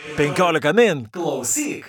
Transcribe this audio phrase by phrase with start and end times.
[0.00, 1.06] 15 min.
[1.12, 1.84] Klausyk.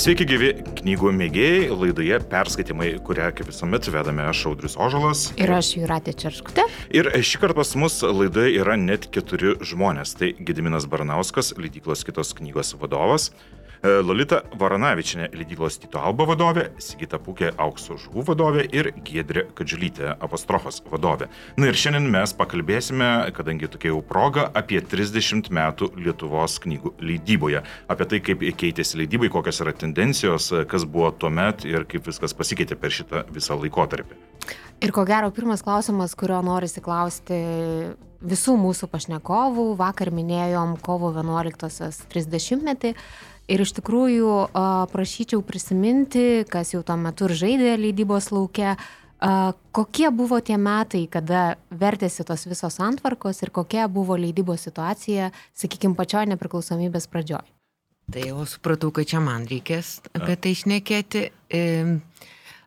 [0.00, 0.48] Sveiki gyvi
[0.80, 5.26] knygų mėgėjai, laidoje perskaitimai, kurią kaip visuomet vedame aš Audrius Ožalas.
[5.36, 6.64] Ir aš Juratė Čerškutė.
[6.96, 10.16] Ir šį kartą pas mus laidoje yra net keturi žmonės.
[10.16, 13.28] Tai Gediminas Baranauskas, leidyklos kitos knygos vadovas,
[13.80, 20.82] Lolita Varanavičinė, leidyklos Tito Alba vadovė, Sigita Pukė, Aukso žuvų vadovė ir Giedrė Kadžiulytė, apostrofos
[20.90, 21.30] vadovė.
[21.56, 27.64] Na ir šiandien mes pakalbėsime, kadangi tokia jau proga, apie 30 metų Lietuvos knygų leidyboje.
[27.88, 32.36] Apie tai, kaip keitėsi leidybai, kokios yra tendencijos, kas buvo tuo met ir kaip viskas
[32.36, 34.20] pasikeitė per šitą visą laikotarpį.
[34.84, 37.40] Ir ko gero, pirmas klausimas, kurio norisi klausti
[38.20, 42.94] visų mūsų pašnekovų, vakar minėjom kovo 11-osios 30 metį,
[43.50, 44.32] Ir iš tikrųjų
[44.92, 48.76] prašyčiau prisiminti, kas jau tuo metu ir žaidė leidybos laukia,
[49.74, 55.98] kokie buvo tie metai, kada vertėsi tos visos antvarkos ir kokia buvo leidybos situacija, sakykime,
[55.98, 57.42] pačioje nepriklausomybės pradžioj.
[58.10, 61.26] Tai jau supratau, kad čia man reikės apie tai išnekėti.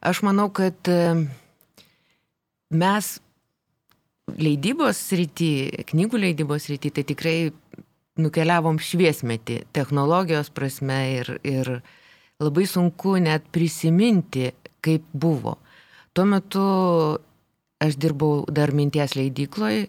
[0.04, 0.76] Aš manau, kad
[2.72, 3.10] mes
[4.40, 5.50] leidybos srity,
[5.90, 7.38] knygų leidybos srity, tai tikrai
[8.20, 11.70] nukeliavom šviesmetį technologijos prasme ir, ir
[12.44, 14.52] labai sunku net prisiminti,
[14.84, 15.58] kaip buvo.
[16.14, 16.66] Tuo metu
[17.82, 19.88] aš dirbau dar minties leidykloje,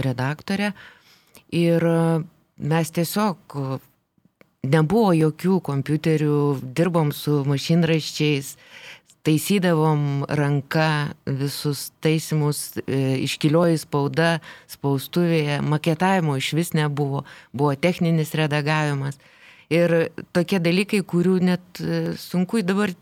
[0.00, 0.72] redaktorė
[1.56, 1.86] ir
[2.60, 3.56] mes tiesiog
[4.70, 6.36] nebuvo jokių kompiuterių,
[6.76, 8.54] dirbom su mašinraščiais,
[9.26, 14.38] taisydavom ranka visus taisimus, e, iškilioji spauda,
[14.70, 19.20] spaustuvėje, maketavimo iš vis nebuvo, buvo techninis redagavimas.
[19.70, 22.94] Ir tokie dalykai, kurių net e, sunku dabar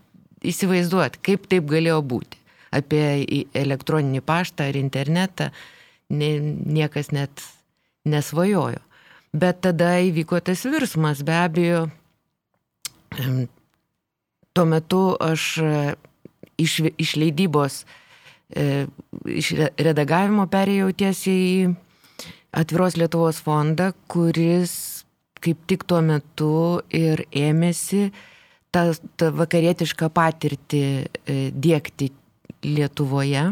[0.45, 2.37] įsivaizduoti, kaip taip galėjo būti.
[2.69, 5.49] Apie elektroninį paštą ar internetą
[6.13, 7.41] ne, niekas net
[8.05, 8.83] nesvajojo.
[9.33, 11.87] Bet tada įvyko tas virsmas, be abejo.
[14.53, 15.55] Tuo metu aš
[16.59, 17.83] iš, iš leidybos,
[18.53, 18.85] e,
[19.25, 21.75] iš redagavimo perėjau tiesiai į
[22.59, 25.05] Atviros Lietuvos fondą, kuris
[25.39, 28.09] kaip tik tuo metu ir ėmėsi
[28.73, 28.89] tą,
[29.19, 32.11] tą vakarietišką patirtį e, dėkti
[32.65, 33.51] Lietuvoje.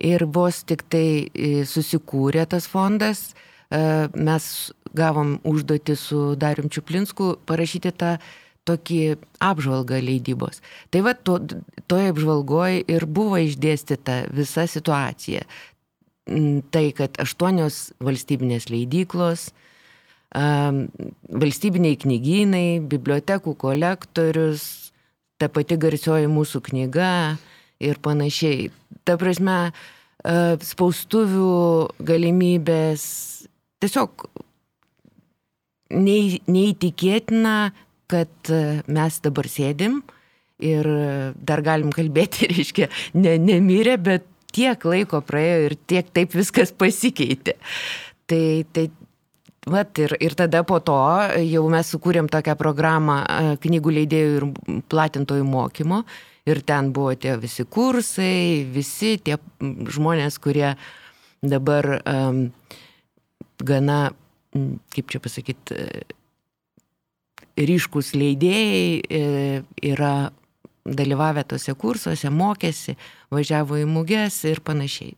[0.00, 3.30] Ir vos tik tai e, susikūrė tas fondas,
[3.72, 3.80] e,
[4.14, 4.44] mes
[4.96, 8.14] gavom užduotį su Darium Čiuplinsku parašyti tą
[8.70, 9.00] tokį
[9.42, 10.62] apžvalgą leidybos.
[10.94, 11.38] Tai va, to,
[11.90, 15.44] toje apžvalgoje ir buvo išdėstyta visa situacija.
[16.30, 19.50] Mm, tai, kad aštuonios valstybinės leidyklos,
[20.30, 24.92] valstybiniai knygynai, bibliotekų kolektorius,
[25.40, 27.38] ta pati garsioji mūsų knyga
[27.82, 28.68] ir panašiai.
[29.02, 29.72] Ta prasme,
[30.22, 33.02] spaustuvių galimybės,
[33.80, 34.28] tiesiog
[35.90, 37.56] neįtikėtina,
[38.10, 40.00] kad e, mes dabar sėdim
[40.60, 40.86] ir
[41.40, 47.56] dar galim kalbėti, reiškia, ne, nemirė, bet tiek laiko praėjo ir tiek taip viskas pasikeitė.
[48.30, 48.42] Tai,
[48.74, 48.90] tai
[49.68, 50.96] Vat, ir, ir tada po to
[51.44, 54.46] jau mes sukūrėm tokią programą e, knygų leidėjų ir
[54.88, 55.98] platintojų mokymo.
[56.48, 60.72] Ir ten buvo tie visi kursai, visi tie žmonės, kurie
[61.44, 62.46] dabar um,
[63.60, 63.98] gana,
[64.96, 65.76] kaip čia pasakyti,
[67.68, 69.24] ryškus leidėjai e,
[69.92, 70.30] yra
[70.84, 72.96] dalyvavę tose kursuose, mokėsi,
[73.32, 75.14] važiavo į muges ir panašiai.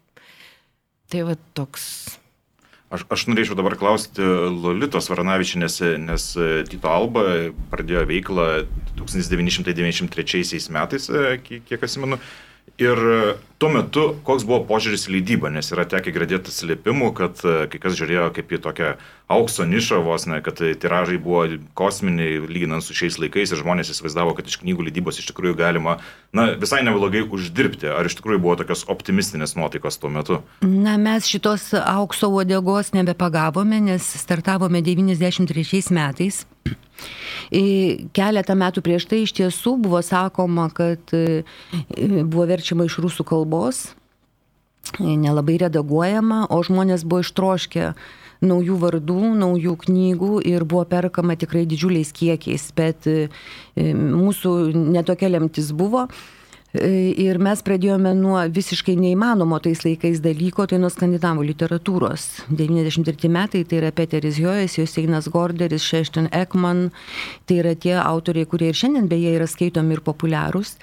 [1.13, 1.87] Tai va toks.
[2.93, 6.27] Aš, aš norėčiau dabar klausti Lolitos Varanavičinės, nes
[6.69, 7.25] Tito Alba
[7.73, 8.49] pradėjo veiklą
[9.01, 12.21] 1993 metais, e, kiek atsimenu.
[12.81, 12.99] Ir
[13.63, 17.79] tuo metu, koks buvo požiūris į leidybą, nes yra tekę girdėti atsiliepimų, kad e, kai
[17.83, 18.89] kas žiūrėjo kaip į tokią
[19.31, 21.45] aukso nišą vos ne, kad tiražai buvo
[21.79, 25.99] kosminiai, lyginant su šiais laikais ir žmonės įsivaizdavo, kad iš knygų leidybos iš tikrųjų galima,
[26.35, 27.93] na, visai neblogai uždirbti.
[27.93, 30.41] Ar iš tikrųjų buvo tokios optimistinės nuotaikos tuo metu?
[30.67, 36.43] Na, mes šitos aukso uodegos nebepagavome, nes startavome 93 metais.
[38.17, 41.43] Keletą metų prieš tai iš tiesų buvo sakoma, kad e,
[42.25, 43.83] buvo verčiama iš rusų kalbos,
[44.99, 47.93] nelabai redaguojama, o žmonės buvo ištroškę
[48.43, 53.29] naujų vardų, naujų knygų ir buvo perkama tikrai didžiuliais kiekiais, bet e,
[53.77, 54.55] mūsų
[54.97, 56.09] netokia lemtis buvo.
[56.73, 62.25] E, ir mes pradėjome nuo visiškai neįmanomo tais laikais dalyko, tai nuo skandinavų literatūros.
[62.49, 66.87] 93 metai tai yra Peteris Jojas, Joseinas Gorderis, Šešten Ekman,
[67.45, 70.79] tai yra tie autoriai, kurie ir šiandien beje yra skaitomi ir populiarūs.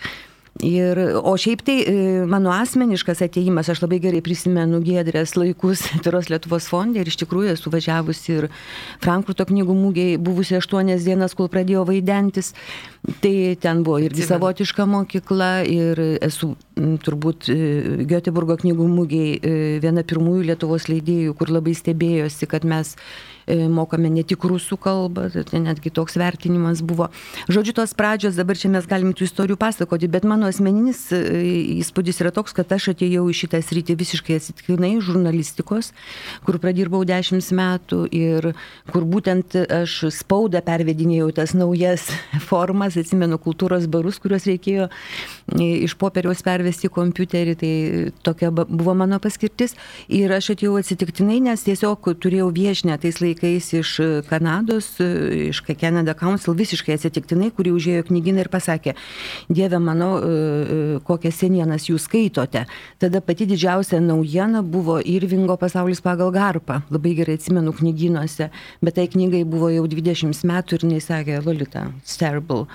[0.59, 1.91] Ir, o šiaip tai e,
[2.27, 7.53] mano asmeniškas ateimas, aš labai gerai prisimenu Gėdrės laikus Tyros Lietuvos fonde ir iš tikrųjų
[7.53, 8.47] esu važiavusi ir
[8.99, 12.51] Frankfurto knygų mūgiai buvusi aštuonias dienas, kol pradėjo vaidentis.
[13.23, 16.51] Tai ten buvo irgi savotiška mokykla ir esu
[17.03, 17.57] turbūt e,
[18.09, 19.51] Göteborgo knygų mūgiai e,
[19.83, 22.95] viena pirmųjų Lietuvos leidėjų, kur labai stebėjosi, kad mes
[23.49, 27.07] E, mokame ne tik rusų kalbą, tai netgi toks vertinimas buvo.
[27.49, 32.29] Žodžiu, tos pradžios, dabar čia mes galime tų istorijų pasakoti, bet mano asmeninis įspūdis yra
[32.35, 35.89] toks, kad aš atėjau į šitą sritį visiškai atsitiktinai žurnalistikos,
[36.45, 38.51] kur pradirbau dešimt metų ir
[38.93, 42.05] kur būtent aš spaudą pervedinėjau tas naujas
[42.51, 44.91] formas, atsimenu kultūros barus, kuriuos reikėjo
[45.57, 47.73] iš popieriaus pervesti į kompiuterį, tai
[48.23, 49.75] tokia buvo mano paskirtis.
[50.07, 55.63] Ir aš atėjau atsitiktinai, nes tiesiog turėjau viešinę tais laikais iš e, Kanados, e, iš
[55.79, 58.95] Canada Council, visiškai atsitiktinai, kuri užėjo knyginą ir pasakė,
[59.49, 62.65] Dieve mano, e, kokias senienas jūs skaitote.
[62.99, 66.83] Tada pati didžiausia naujiena buvo Irvingo pasaulis pagal garpą.
[66.89, 68.49] Labai gerai atsimenu knyginuose,
[68.81, 72.67] bet tai knygai buvo jau 20 metų ir jis sakė, Lolita, terrible.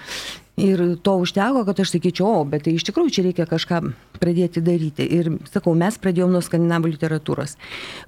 [0.55, 3.81] Ir to užteko, kad aš sakyčiau, o, bet tai iš tikrųjų čia reikia kažką
[4.23, 5.03] pradėti daryti.
[5.03, 7.57] Ir sakau, mes pradėjom nuo skandinavų literatūros.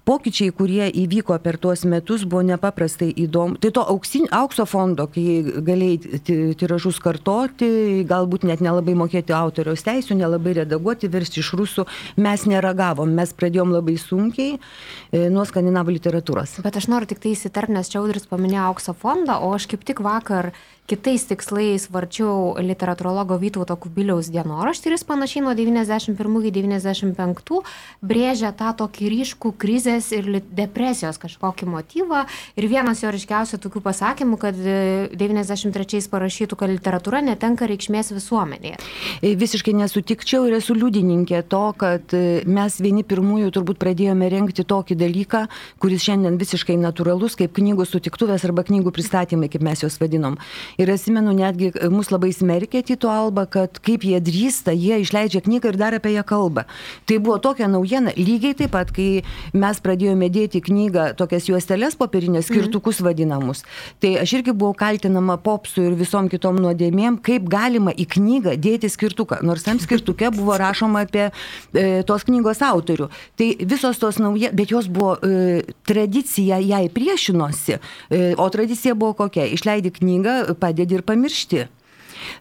[0.06, 3.58] Pokyčiai, kurie įvyko per tuos metus, buvo nepaprastai įdomu.
[3.58, 6.22] Tai to auksin, aukso fondo, kai galėjai
[6.60, 11.88] tiražus kartoti, galbūt net nelabai mokėti autoriaus teisų, nelabai redaguoti, versti iš rusų,
[12.22, 13.10] mes neragavom.
[13.10, 16.60] Mes pradėjom labai sunkiai e, nuo skandinavų literatūros.
[16.62, 20.06] Bet aš noriu tik tai įsiterpti, nes Čiaudris paminėjo aukso fondą, o aš kaip tik
[20.06, 20.52] vakar
[20.86, 27.60] kitais tikslais varčiau literatūrologo Vytauto Kubiliaus dienoraštį ir jis panašiai nuo 91 iki 95
[28.06, 32.24] brėžia tą tokį ryškų krizės ir depresijos kažkokį motyvą.
[32.56, 38.78] Ir vienas jo ryškiausių tokių pasakymų, kad 93 e, parašytų, kad literatūra netenka reikšmės visuomenėje.
[39.20, 44.66] E, visiškai nesutikčiau ir esu liudininkė to, kad e, mes vieni pirmųjų turbūt pradėjome renkti
[44.66, 45.42] tokį dalyką,
[45.82, 50.38] kuris šiandien visiškai natūralus, kaip knygų sutiktuvės arba knygų pristatymai, kaip mes juos vadinom.
[50.76, 55.40] Ir atsimenu, netgi e, mus labai smerkė Tito Alba, kad kaip jie drįsta, jie išleidžia
[55.46, 56.66] knygą ir dar apie ją kalba.
[57.08, 58.12] Tai buvo tokia naujiena.
[58.16, 59.22] Lygiai taip pat, kai
[59.56, 62.66] mes pradėjome dėti knygą, tokias juostelės popierinės, mhm.
[62.66, 63.64] skirtukus vadinamus,
[64.04, 68.90] tai aš irgi buvau kaltinama popsų ir visom kitom nuodėmėm, kaip galima į knygą dėti
[68.92, 69.40] skirtuką.
[69.46, 73.08] Nors tam skirtuke buvo rašoma apie e, tos knygos autorių.
[73.38, 77.78] Tai visos tos nauja, bet jos buvo e, tradicija, jai priešinosi.
[77.78, 79.46] E, o tradicija buvo kokia?
[79.56, 81.66] Išleidi knygą, padedi ir pamiršti.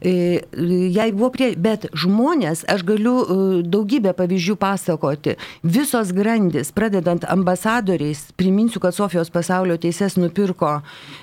[0.01, 0.42] E,
[0.92, 3.38] jai buvo prie, bet žmonės, aš galiu e,
[3.68, 10.77] daugybę pavyzdžių pasakoti, visos grandis, pradedant ambasadoriais, priminsiu, kad Sofijos pasaulio teises nupirko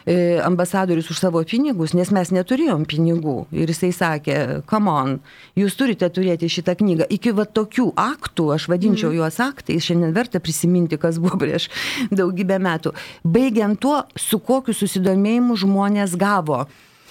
[0.06, 3.38] e, ambasadorius už savo pinigus, nes mes neturėjom pinigų.
[3.54, 4.38] Ir jisai sakė,
[4.70, 5.16] come on,
[5.58, 7.08] jūs turite turėti šitą knygą.
[7.12, 9.19] Iki va tokių aktų, aš vadinčiau mm.
[9.20, 11.69] juos aktais, šiandien verta prisiminti, kas buvo prieš
[12.12, 12.94] daugybę metų.
[13.25, 16.64] Baigiant tuo, su kokiu susidomėjimu žmonės gavo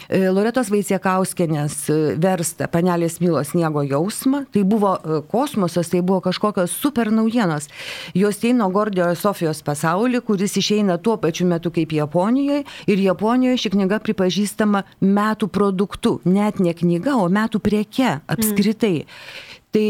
[0.09, 4.45] Loretos Vaisiekauskenės e, versta Panelės Milos sniego jausmą.
[4.53, 7.69] Tai buvo e, kosmosas, tai buvo kažkokios super naujienos.
[8.17, 12.65] Jos eina Gordiojo Sofijos pasaulį, kuris išeina tuo pačiu metu kaip Japonijoje.
[12.91, 16.19] Ir Japonijoje ši knyga pripažįstama metų produktu.
[16.25, 19.05] Net ne knyga, o metų prieke apskritai.
[19.05, 19.47] Mm.
[19.71, 19.87] Tai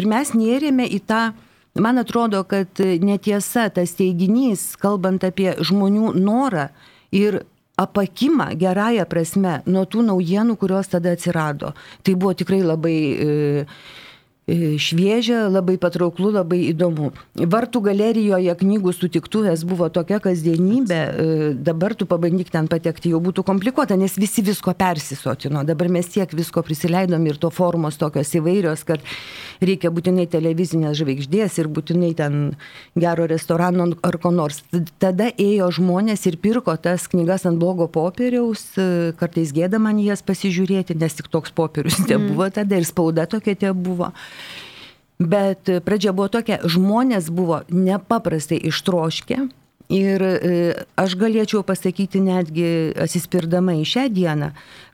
[0.00, 1.22] ir mes nėrėme į tą
[1.78, 6.66] Man atrodo, kad netiesa tas teiginys, kalbant apie žmonių norą
[7.14, 7.44] ir
[7.82, 11.72] apakimą gerąją prasme nuo tų naujienų, kurios tada atsirado.
[12.04, 13.64] Tai buvo tikrai labai e,
[14.80, 17.10] šviežia, labai patrauklu, labai įdomu.
[17.34, 23.44] Vartų galerijoje knygų sutiktuvės buvo tokia kasdienybė, e, dabar tu pabandyk ten patekti, jau būtų
[23.46, 25.62] komplikuota, nes visi visko persisotino.
[25.64, 29.04] Dabar mes tiek visko prisileidom ir to formos tokios įvairios, kad
[29.60, 32.40] reikia būtinai televizinės žvaigždės ir būtinai ten
[32.98, 34.62] gero restorano ar ko nors.
[34.98, 40.24] Tada ėjo žmonės ir pirko tas knygas ant blogo popieriaus, e, kartais gėda man jas
[40.26, 42.56] pasižiūrėti, nes tik toks popierius te buvo mm.
[42.58, 44.10] tada ir spauda tokia te buvo.
[45.20, 49.42] Bet pradžia buvo tokia, žmonės buvo nepaprastai ištroškę
[49.90, 50.52] ir e,
[50.96, 54.50] aš galėčiau pasakyti netgi atsispirdama į šią dieną,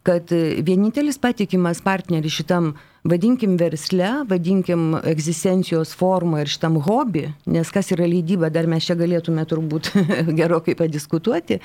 [0.06, 0.32] kad
[0.66, 2.72] vienintelis patikimas partneris šitam,
[3.06, 8.98] vadinkim versle, vadinkim egzistencijos formą ir šitam hobi, nes kas yra leidyba, dar mes čia
[8.98, 9.92] galėtume turbūt
[10.40, 11.60] gerokai padiskutuoti,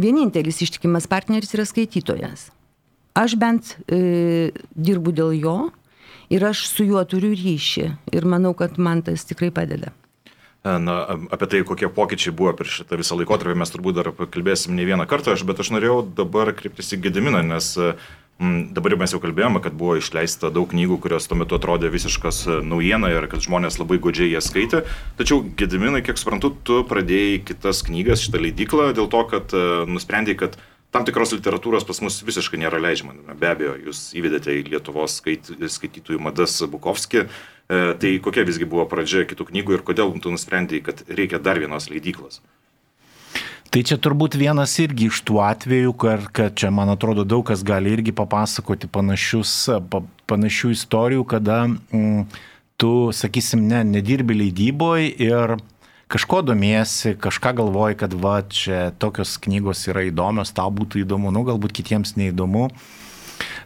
[0.00, 2.50] vienintelis ištikimas partneris yra skaitytojas.
[3.18, 5.58] Aš bent e, dirbu dėl jo,
[6.30, 9.92] ir aš su juo turiu ryšį ir manau, kad man tas tikrai padeda.
[10.60, 10.94] Na,
[11.32, 15.06] apie tai, kokie pokyčiai buvo per šitą visą laikotarpį, mes turbūt dar kalbėsim ne vieną
[15.08, 19.62] kartą, aš, bet aš norėjau dabar kreiptis į Gediminą, nes m, dabar mes jau kalbėjome,
[19.64, 23.96] kad buvo išleista daug knygų, kurios tuo metu atrodė visiškas naujiena ir kad žmonės labai
[24.04, 24.82] godžiai jas skaitė.
[25.16, 29.56] Tačiau Gediminai, kiek suprantu, tu pradėjai kitas knygas, šitą leidyklą dėl to, kad
[29.88, 30.60] nusprendėjai, kad
[30.94, 33.34] tam tikros literatūros pas mus visiškai nėra leidžiama.
[33.38, 37.26] Be abejo, jūs įvedėte į Lietuvos skait, skaitytojų madas Bukovskį.
[37.26, 41.62] E, tai kokia visgi buvo pradžia kitų knygų ir kodėl tu nusprendėjai, kad reikia dar
[41.62, 42.40] vienos leidyklos?
[43.70, 47.62] Tai čia turbūt vienas irgi iš tų atvejų, kad, kad čia, man atrodo, daug kas
[47.62, 49.52] gali irgi papasakoti panašius,
[49.92, 52.24] pa, panašių istorijų, kada mm,
[52.82, 55.54] tu, sakysim, ne, nedirbi leidyboje ir
[56.10, 61.44] kažko domiesi, kažką galvoji, kad va, čia tokios knygos yra įdomios, tau būtų įdomu, nu
[61.46, 62.68] galbūt kitiems neįdomu.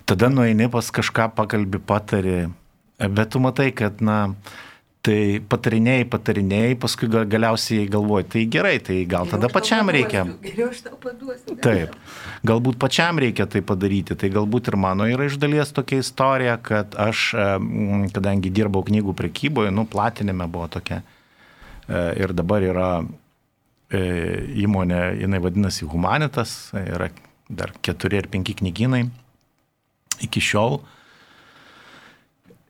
[0.05, 2.45] Tada nueini pas kažką, pakalbi, patari,
[3.01, 4.35] bet tu matai, kad, na,
[5.05, 10.27] tai patarinėjai, patarinėjai, paskui galiausiai galvoji, tai gerai, tai gal tada pačiam reikia.
[10.45, 11.57] Geriau aš tau paduosiu.
[11.65, 11.97] Taip,
[12.45, 16.97] galbūt pačiam reikia tai padaryti, tai galbūt ir mano yra iš dalies tokia istorija, kad
[17.09, 17.27] aš,
[18.17, 21.01] kadangi dirbau knygų prekyboje, nu, platinime buvo tokia
[21.91, 22.89] ir dabar yra
[23.93, 24.01] e,
[24.65, 27.11] įmonė, jinai vadinasi Humanitas, yra
[27.49, 29.05] dar keturi ar penki knygynai
[30.25, 30.81] iki šiol.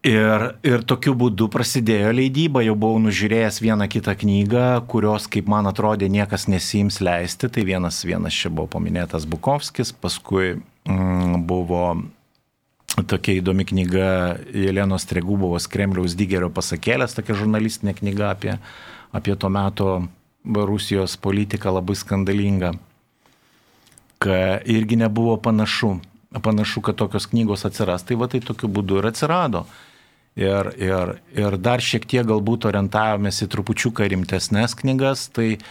[0.05, 5.65] Ir, ir tokiu būdu prasidėjo leidyba, jau buvau nužiūrėjęs vieną kitą knygą, kurios, kaip man
[5.71, 7.49] atrodė, niekas nesijims leisti.
[7.49, 11.87] Tai vienas, vienas čia buvo paminėtas Bukovskis, paskui mm, buvo
[13.09, 14.11] tokia įdomi knyga
[14.53, 18.59] Jelenos Tregubovos Kremliaus Digerio pasakėlės, tokia žurnalistinė knyga apie,
[19.15, 19.89] apie to meto
[20.45, 22.75] Rusijos politiką labai skandalingą,
[24.21, 25.95] kad irgi nebuvo panašu,
[26.43, 29.65] panašu, kad tokios knygos atsiras, tai va tai tokiu būdu ir atsirado.
[30.35, 35.67] Ir, ir, ir dar šiek tiek galbūt orientavomės į trupučiuką rimtesnės knygas, tai uh,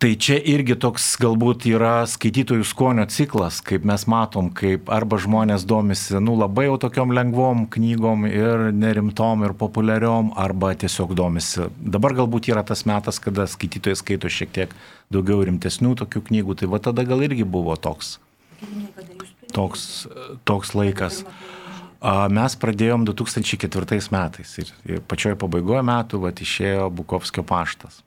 [0.00, 5.66] Tai čia irgi toks galbūt yra skaitytojų skonio ciklas, kaip mes matom, kaip arba žmonės
[5.68, 11.68] domisi, nu, labai jau tokiom lengvom knygom ir nerimtom ir populiariom, arba tiesiog domisi.
[11.76, 14.74] Dabar galbūt yra tas metas, kada skaitytojai skaito šiek tiek
[15.12, 18.16] daugiau rimtesnių tokių knygų, tai va tada gal irgi buvo toks,
[19.52, 19.88] toks,
[20.48, 21.26] toks laikas.
[22.32, 28.06] Mes pradėjom 2004 metais ir, ir pačioje pabaigoje metų va, išėjo Bukovskio paštas.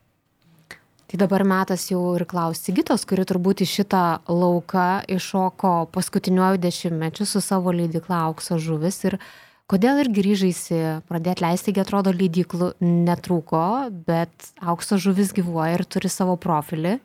[1.14, 7.28] Tai dabar metas jau ir klausti Gitos, kuri turbūt į šitą lauką iššoko paskutiniuoju dešimtmečiu
[7.30, 9.20] su savo leidikla Aukso žuvis ir
[9.70, 13.62] kodėl ir grįžaisi pradėti leisti, taigi atrodo leidiklų netrūko,
[14.08, 16.96] bet Aukso žuvis gyvuoja ir turi savo profilį.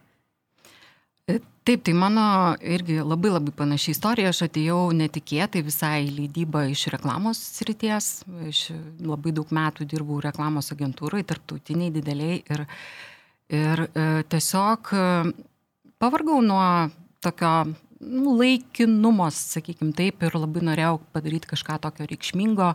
[1.29, 1.37] E,
[1.69, 2.25] taip, tai mano
[2.65, 4.33] irgi labai labai panaši istorija.
[4.33, 8.11] Aš atėjau netikėtai visai į leidybą iš reklamos srities.
[8.49, 8.65] Aš
[9.05, 12.41] labai daug metų dirbau reklamos agentūrai, tarptautiniai, dideliai.
[12.49, 12.65] Ir
[13.49, 15.05] Ir e, tiesiog e,
[15.97, 16.91] pavargau nuo
[17.25, 17.53] tokio
[18.01, 22.75] nu, laikinumo, sakykim taip, ir labai norėjau padaryti kažką tokio reikšmingo,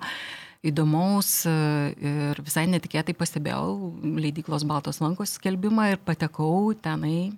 [0.66, 1.54] įdomaus e,
[1.94, 7.36] ir visai netikėtai pastebėjau leidyklos Baltos lankos skelbimą ir patekau tenai,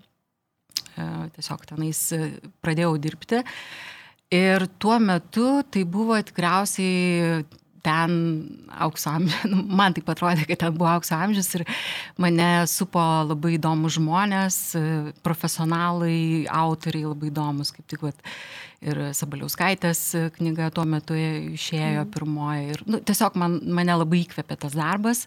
[1.35, 1.99] tiesiog tenais
[2.63, 3.43] pradėjau dirbti.
[4.31, 7.43] Ir tuo metu tai buvo tikriausiai
[7.85, 8.17] ten
[8.81, 11.65] aukso amžius, nu, man taip atrodė, kad ten buvo aukso amžius ir
[12.21, 14.59] mane supo labai įdomus žmonės,
[15.25, 18.23] profesionalai, autoriai labai įdomus, kaip tik vat,
[18.85, 20.01] ir Sabaliauskaitės
[20.37, 22.13] knyga tuo metu išėjo mm.
[22.13, 22.71] pirmoji.
[22.75, 25.25] Ir nu, tiesiog man, mane labai įkvėpė tas darbas.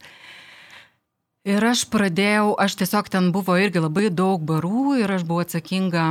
[1.48, 6.04] Ir aš pradėjau, aš tiesiog ten buvo irgi labai daug barų ir aš buvau atsakinga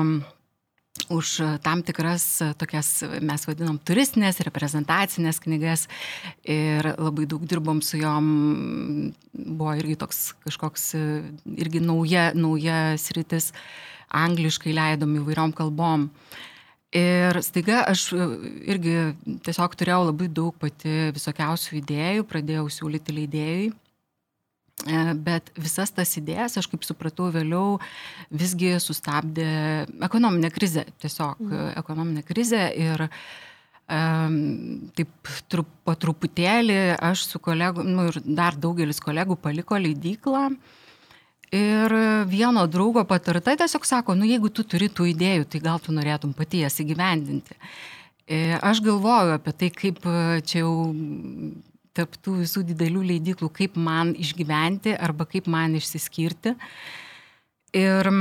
[1.10, 5.88] už e, tam tikras e, tokias, mes vadinam, turistinės, reprezentacinės knygas.
[6.44, 8.28] Ir labai daug dirbom su jom,
[9.34, 11.06] buvo irgi toks kažkoks, e,
[11.58, 13.54] irgi nauja, nauja sritis,
[14.12, 16.10] angliškai leidom įvairiom kalbom.
[16.96, 19.12] Ir staiga aš irgi
[19.44, 23.68] tiesiog turėjau labai daug pati visokiausių idėjų, pradėjau siūlyti leidėjui.
[23.74, 23.87] E,
[24.86, 27.80] bet visas tas idėjas, aš kaip supratau vėliau,
[28.30, 31.68] visgi sustabdė ekonominė krizė, tiesiog mm.
[31.82, 33.08] ekonominė krizė ir
[33.88, 40.50] taip trup, po truputėlį aš su kolegu, nu ir dar daugelis kolegų paliko leidyklą.
[41.56, 41.94] Ir
[42.28, 46.34] vieno draugo patarta tiesiog sako, nu jeigu tu turi tų idėjų, tai gal tu norėtum
[46.36, 47.56] pati jas įgyvendinti.
[48.28, 50.04] E, aš galvoju apie tai, kaip
[50.44, 50.74] čia jau
[51.98, 56.56] tarp tų visų didelių leidiklų, kaip man išgyventi arba kaip man išsiskirti.
[57.78, 58.14] Ir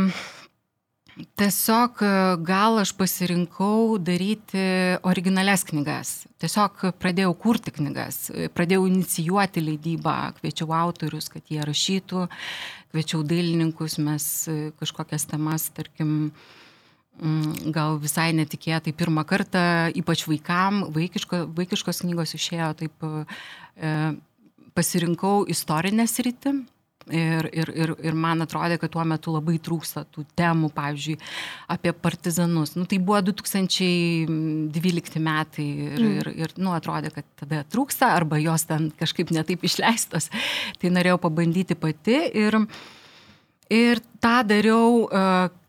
[1.17, 2.03] Tiesiog
[2.45, 4.61] gal aš pasirinkau daryti
[5.09, 6.11] originales knygas.
[6.43, 8.19] Tiesiog pradėjau kurti knygas,
[8.53, 12.27] pradėjau inicijuoti leidybą, kviečiau autorius, kad jie rašytų,
[12.93, 14.27] kviečiau dailininkus, mes
[14.77, 16.66] kažkokias temas, tarkim, mm,
[17.73, 19.61] gal visai netikėtai pirmą kartą,
[19.97, 24.01] ypač vaikam, vaikiško, vaikiškos knygos išėjo, taip e,
[24.77, 26.59] pasirinkau istorinę sritį
[27.07, 31.15] Ir, ir, ir, ir man atrodė, kad tuo metu labai trūksta tų temų, pavyzdžiui,
[31.71, 32.73] apie partizanus.
[32.75, 36.17] Nu, tai buvo 2012 metai ir, mm.
[36.17, 40.27] ir, ir nu, atrodė, kad tada trūksta arba jos ten kažkaip netaip išleistos.
[40.83, 42.59] Tai norėjau pabandyti pati ir,
[43.71, 45.07] ir tą dariau.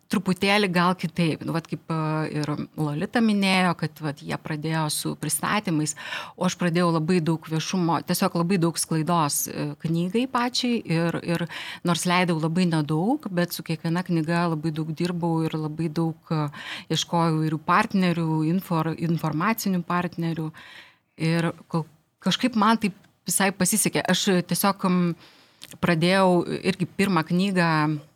[0.08, 1.42] Truputėlį gal kitaip.
[1.44, 1.92] Nu, vat, kaip
[2.32, 2.48] ir
[2.80, 5.98] Lolita minėjo, kad vat, jie pradėjo su pristatymais,
[6.40, 11.46] o aš pradėjau labai daug viešumo, tiesiog labai daug sklaidos e, knygai pačiai ir, ir
[11.88, 16.48] nors leidau labai nedaug, bet su kiekviena knyga labai daug dirbau ir labai daug e,
[16.96, 20.52] ieškojau įvairių partnerių, infor, informacinių partnerių.
[21.20, 21.52] Ir
[22.24, 22.96] kažkaip man taip
[23.28, 24.08] visai pasisekė.
[24.08, 24.88] Aš tiesiog
[25.84, 28.07] pradėjau irgi pirmą knygą E,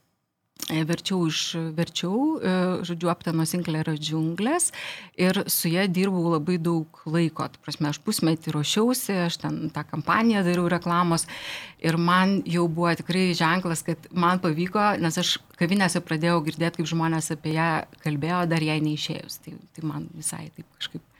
[0.69, 1.41] verčiau iš
[1.75, 2.53] verčiau, e,
[2.87, 4.71] žodžiu, apteno Sinklerio džiunglės
[5.19, 7.47] ir su ją dirbau labai daug laiko.
[7.51, 11.27] Tai prasme, aš pusmetį ruošiausi, aš ten tą kampaniją dariau reklamos
[11.81, 16.91] ir man jau buvo tikrai ženklas, kad man pavyko, nes aš kavinėse pradėjau girdėti, kaip
[16.93, 17.71] žmonės apie ją
[18.03, 19.41] kalbėjo, dar jai neišėjus.
[19.45, 21.10] Tai, tai man visai taip kažkaip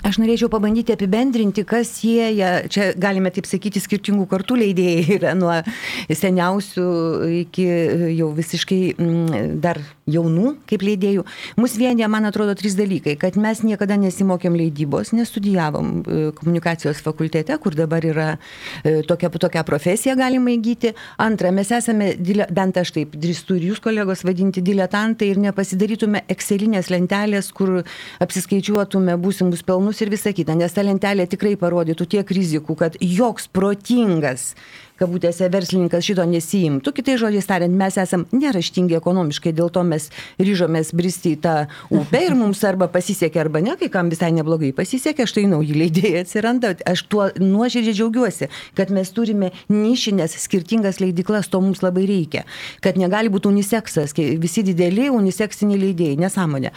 [0.00, 5.58] Aš norėčiau pabandyti apibendrinti, kas sieja, čia galime taip sakyti, skirtingų kartų leidėjai yra nuo
[6.08, 6.86] seniausių
[7.42, 7.66] iki
[8.16, 11.24] jau visiškai mm, dar jaunų kaip leidėjų.
[11.60, 17.56] Mūsų vienyje, man atrodo, trys dalykai, kad mes niekada nesimokėm leidybos, nestudijavom e, komunikacijos fakultete,
[17.62, 18.28] kur dabar yra
[18.84, 20.94] e, tokia, tokia profesija galima įgyti.
[21.22, 22.12] Antra, mes esame,
[22.54, 27.80] bent aš taip drįstu ir jūs kolegos vadinti diletantai ir nepasidarytume Excelinės lentelės, kur
[28.24, 33.48] apsiskaičiuotume būsimus pelnus ir visa kita, nes ta lentelė tikrai parodytų tiek rizikų, kad joks
[33.48, 34.52] protingas
[35.00, 36.92] kabutėse verslininkas šito nesijimtų.
[36.94, 40.08] Kitai žodžiais tariant, mes esam neraštingi ekonomiškai, dėl to mes
[40.38, 41.54] ryžomės bristi į tą
[41.94, 46.24] upę ir mums arba pasisekė, arba ne, kai kam visai neblogai pasisekė, štai nauji leidėjai
[46.24, 46.74] atsiranda.
[46.88, 52.44] Aš tuo nuoširdžiai džiaugiuosi, kad mes turime nišinės skirtingas leidiklas, to mums labai reikia.
[52.84, 56.74] Kad negali būti uniseksas, visi dideli uniseksiniai leidėjai, nesąmonė.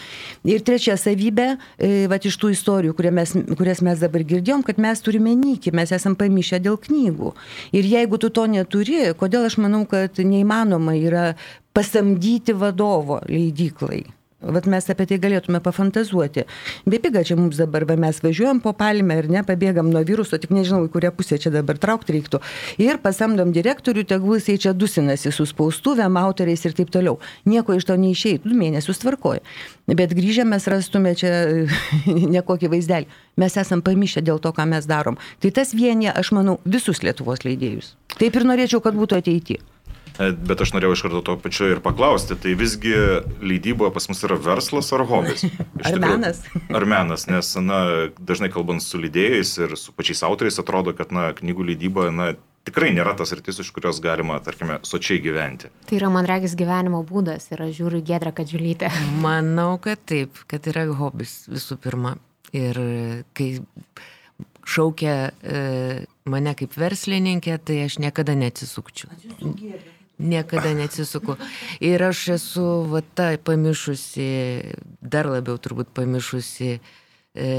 [0.47, 5.01] Ir trečia savybė, e, va iš tų istorijų, mes, kurias mes dabar girdėjom, kad mes
[5.01, 7.33] turime nykį, mes esam pamišę dėl knygų.
[7.77, 11.33] Ir jeigu jeigu tu to neturi, kodėl aš manau, kad neįmanoma yra
[11.75, 14.05] pasamdyti vadovo leidyklai.
[14.37, 16.43] Vat mes apie tai galėtume pafantazuoti.
[16.85, 20.51] Bepiga čia mums dabar, va, mes važiuojam po palmę ir ne, pabėgam nuo viruso, tik
[20.53, 22.39] nežinau, į kurią pusę čia dabar traukti reiktų.
[22.77, 27.17] Ir pasamdom direktorių, tegul jisai čia dusinasi su spaustuvėm, autoriais ir taip toliau.
[27.49, 29.41] Nieko iš to neišėjai, du mėnesius tvarkoja.
[29.89, 31.31] Bet grįžę mes rastume čia
[32.37, 33.09] nekokį vaizdelį.
[33.41, 35.17] Mes esam pamišę dėl to, ką mes darom.
[35.41, 37.95] Tai tas vienyje, aš manau, visus Lietuvos leidėjus.
[38.19, 39.65] Taip ir norėčiau, kad būtų ateityje.
[40.17, 42.93] E, bet aš norėjau iš karto to pačiu ir paklausti, tai visgi
[43.43, 45.45] leidyba pas mus yra verslas ar hobis?
[45.81, 46.41] Iš ar menas?
[46.73, 47.79] Ar menas, nes, na,
[48.17, 52.31] dažnai kalbant su leidėjais ir su pačiais autoriais atrodo, kad, na, knygų leidyba, na,
[52.67, 55.71] tikrai nėra tas rytis, iš kurios galima, tarkime, sočiai gyventi.
[55.87, 58.91] Tai yra, man regis, gyvenimo būdas ir aš žiūriu Gedrą Kadžiulytę.
[59.25, 62.17] Manau, kad taip, kad yra hobis visų pirma.
[62.55, 62.77] Ir
[63.35, 63.51] kai
[64.67, 65.59] šaukia e,
[66.31, 69.11] mane kaip verslininkė, tai aš niekada neatsisukčiau.
[70.17, 71.35] Niekada neatsisuku.
[71.85, 74.29] Ir aš esu, va, ta pamišusi,
[75.01, 76.71] dar labiau turbūt pamišusi,
[77.37, 77.49] e,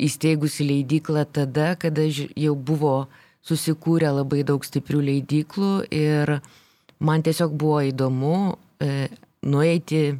[0.00, 2.94] įsteigusi leidyklą tada, kada jau buvo
[3.44, 6.38] susikūrę labai daug stiprių leidyklų ir
[7.02, 9.10] man tiesiog buvo įdomu e,
[9.44, 10.16] nueiti,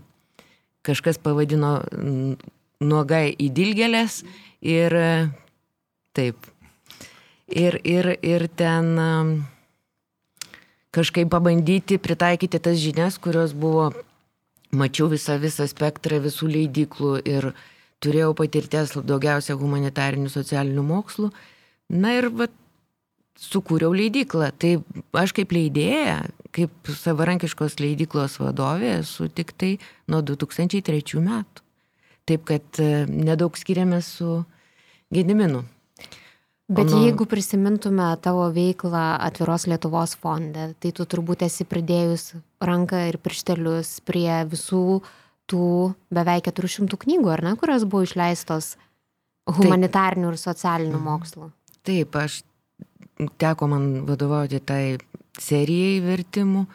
[0.84, 1.78] kažkas pavadino
[2.82, 4.20] nuogai į dilgelės
[4.60, 5.12] ir e,
[6.12, 6.36] taip.
[7.48, 8.92] Ir, ir, ir ten
[10.92, 13.90] kažkaip pabandyti pritaikyti tas žinias, kurios buvo,
[14.72, 17.52] mačiau visą, visą spektrą visų leidiklų ir
[18.02, 21.30] turėjau patirties daugiausia humanitarinių socialinių mokslų.
[21.92, 22.48] Na ir va,
[23.38, 24.50] sukūriau leidiklą.
[24.58, 24.72] Tai
[25.22, 26.20] aš kaip leidėja,
[26.54, 29.76] kaip savarankiškos leidiklos vadovė esu tik tai
[30.10, 31.64] nuo 2003 metų.
[32.28, 34.42] Taip kad e, nedaug skiriamės su
[35.12, 35.64] Gediminu.
[36.72, 37.02] Bet nu...
[37.04, 42.32] jeigu prisimintume tavo veiklą atviros Lietuvos fonde, tai tu turbūt esi pridėjus
[42.64, 45.02] ranką ir pirštelius prie visų
[45.50, 45.66] tų
[46.14, 48.76] beveik 400 knygų, ar ne, kurios buvo išleistos
[49.50, 50.32] humanitarnių Taip.
[50.32, 51.04] ir socialinių mhm.
[51.10, 51.50] mokslų.
[51.82, 52.40] Taip, aš
[53.42, 54.96] teko man vadovauti tai
[55.40, 56.66] serijai vertimų.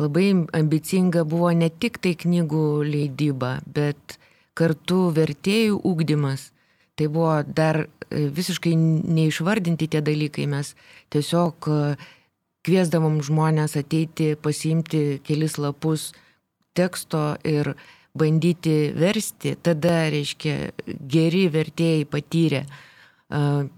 [0.00, 4.16] labai ambicinga buvo ne tik tai knygų leidyba, bet
[4.54, 6.52] kartu vertėjų ūkdymas.
[7.00, 10.74] Tai buvo dar e, visiškai neišvardinti tie dalykai, mes
[11.14, 11.78] tiesiog e,
[12.68, 16.10] kviesdavom žmonės ateiti, pasiimti kelis lapus
[16.76, 17.72] teksto ir
[18.12, 20.74] bandyti versti, tada, reiškia,
[21.08, 22.64] geri vertėjai patyrė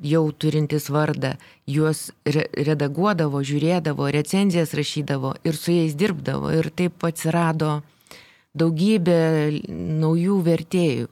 [0.00, 1.34] jau turintis vardą,
[1.68, 6.48] juos re redaguodavo, žiūrėdavo, recenzijas rašydavo ir su jais dirbdavo.
[6.56, 7.82] Ir taip atsirado
[8.56, 11.10] daugybė naujų vertėjų.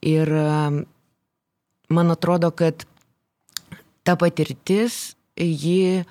[0.00, 0.32] Ir
[1.90, 2.86] man atrodo, kad
[4.06, 6.04] ta patirtis, ji,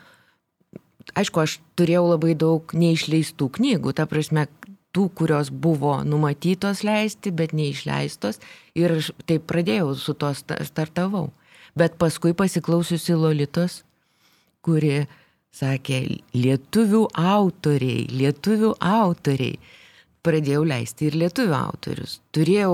[1.18, 4.48] aišku, aš turėjau labai daug neišleistų knygų, ta prasme,
[4.96, 8.42] tų, kurios buvo numatytos leisti, bet neišleistos.
[8.78, 8.98] Ir
[9.30, 11.30] taip pradėjau su to startavau.
[11.78, 13.84] Bet paskui pasiklausiusi Lolitos,
[14.66, 15.06] kuri
[15.56, 19.60] sakė, lietuvių autoriai, lietuvių autoriai.
[20.26, 22.18] Pradėjau leisti ir lietuvių autorius.
[22.36, 22.74] Turėjau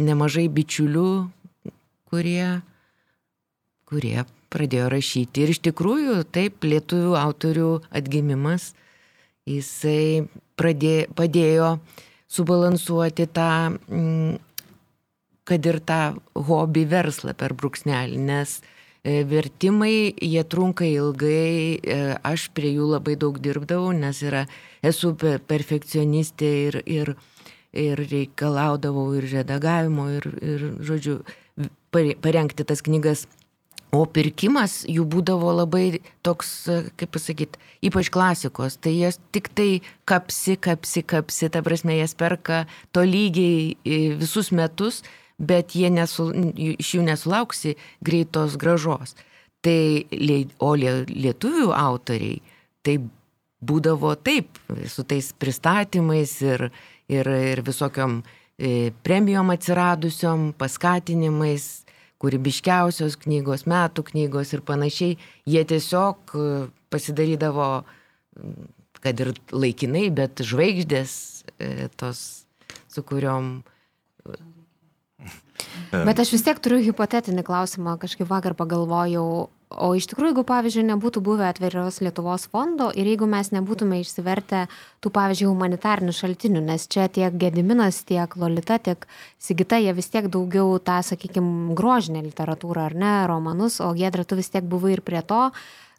[0.00, 1.10] nemažai bičiulių,
[2.08, 2.62] kurie,
[3.90, 5.44] kurie pradėjo rašyti.
[5.44, 7.68] Ir iš tikrųjų, taip, lietuvių autorių
[8.00, 8.72] atgimimas,
[9.50, 10.24] jisai
[10.56, 11.70] pradėjo, padėjo
[12.32, 14.38] subalansuoti tą mm,
[15.44, 16.00] kad ir tą
[16.48, 18.73] hobį verslą per brūksnelį, nes e,
[19.04, 24.46] vertimai, jie trunka ilgai, e, aš prie jų labai daug dirbdavau, nes yra,
[24.82, 27.14] esu perfekcionistė ir, ir,
[27.76, 31.20] ir reikalaudavau ir redagavimo, ir, ir, žodžiu,
[31.92, 33.26] parengti tas knygas.
[33.94, 38.78] O pirkimas jų būdavo labai toks, e, kaip pasakyti, ypač klasikos.
[38.80, 43.76] Tai jas tik tai kapsi, kapsi, kapsi, ta prasme, jas perka to lygiai
[44.18, 45.04] visus metus
[45.38, 49.16] bet nesu, iš jų nesulauksi greitos gražos.
[49.64, 50.04] Tai,
[50.60, 52.40] o lietuvių autoriai,
[52.84, 52.98] tai
[53.64, 54.58] būdavo taip,
[54.90, 56.68] su tais pristatymais ir,
[57.08, 61.84] ir, ir visokiom e, premijom atsiradusiom, paskatinimais,
[62.22, 65.18] kūrybiškiausios knygos, metų knygos ir panašiai,
[65.48, 66.48] jie tiesiog e,
[66.92, 67.68] pasidarydavo,
[69.04, 71.14] kad ir laikinai, bet žvaigždės
[71.58, 72.44] e, tos,
[72.92, 73.56] su kuriuom
[76.06, 79.26] Bet aš vis tiek turiu hipotetinį klausimą, kažkaip vakar pagalvojau,
[79.74, 84.64] o iš tikrųjų, jeigu, pavyzdžiui, nebūtų buvę atviros Lietuvos fondo ir jeigu mes nebūtume išsivertę
[85.02, 89.06] tų, pavyzdžiui, humanitarnių šaltinių, nes čia tiek Gediminas, tiek Lolita, tiek
[89.42, 94.38] Sigita, jie vis tiek daugiau tą, sakykime, grožinę literatūrą ar ne, romanus, o Gedra, tu
[94.38, 95.48] vis tiek buvai ir prie to,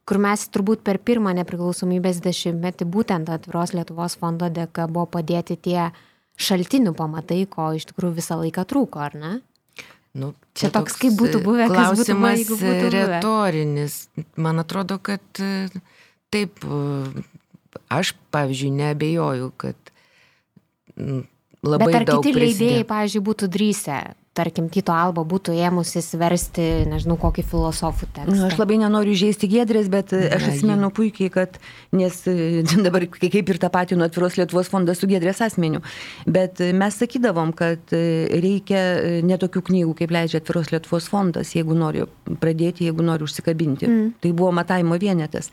[0.05, 5.89] kur mes turbūt per pirmą nepriklausomybės dešimtmetį būtent atviros Lietuvos fondo dėka buvo padėti tie
[6.37, 9.33] šaltinių pamatai, ko iš tikrųjų visą laiką trūko, ar ne?
[10.15, 13.97] Nu, čia toks, kaip būtų buvę, klausimas būtų, būtų retorinis.
[14.39, 15.67] Man atrodo, kad e,
[16.31, 17.23] taip, e,
[17.91, 19.91] aš, pavyzdžiui, nebejoju, kad
[20.95, 22.69] labai Bet ar daug kiti prisidė.
[22.69, 23.99] leidėjai, pavyzdžiui, būtų drįsę
[24.35, 28.35] tarkim, Tito Alba būtų ėmusis versti, nežinau, kokį filosofų tekstą.
[28.35, 31.59] Nu, aš labai nenoriu žaisti gėdrės, bet e, aš atsimenu puikiai, kad,
[31.95, 35.81] nes e, dabar kaip ir tą patį nuo atviros Lietuvos fondas su gėdrės asmeniu,
[36.27, 38.81] bet e, mes sakydavom, kad reikia
[39.25, 42.03] netokių knygų, kaip leidžia atviros Lietuvos fondas, jeigu nori
[42.41, 43.87] pradėti, jeigu nori užsikabinti.
[43.87, 44.11] Mm.
[44.23, 45.51] Tai buvo matavimo vienetas.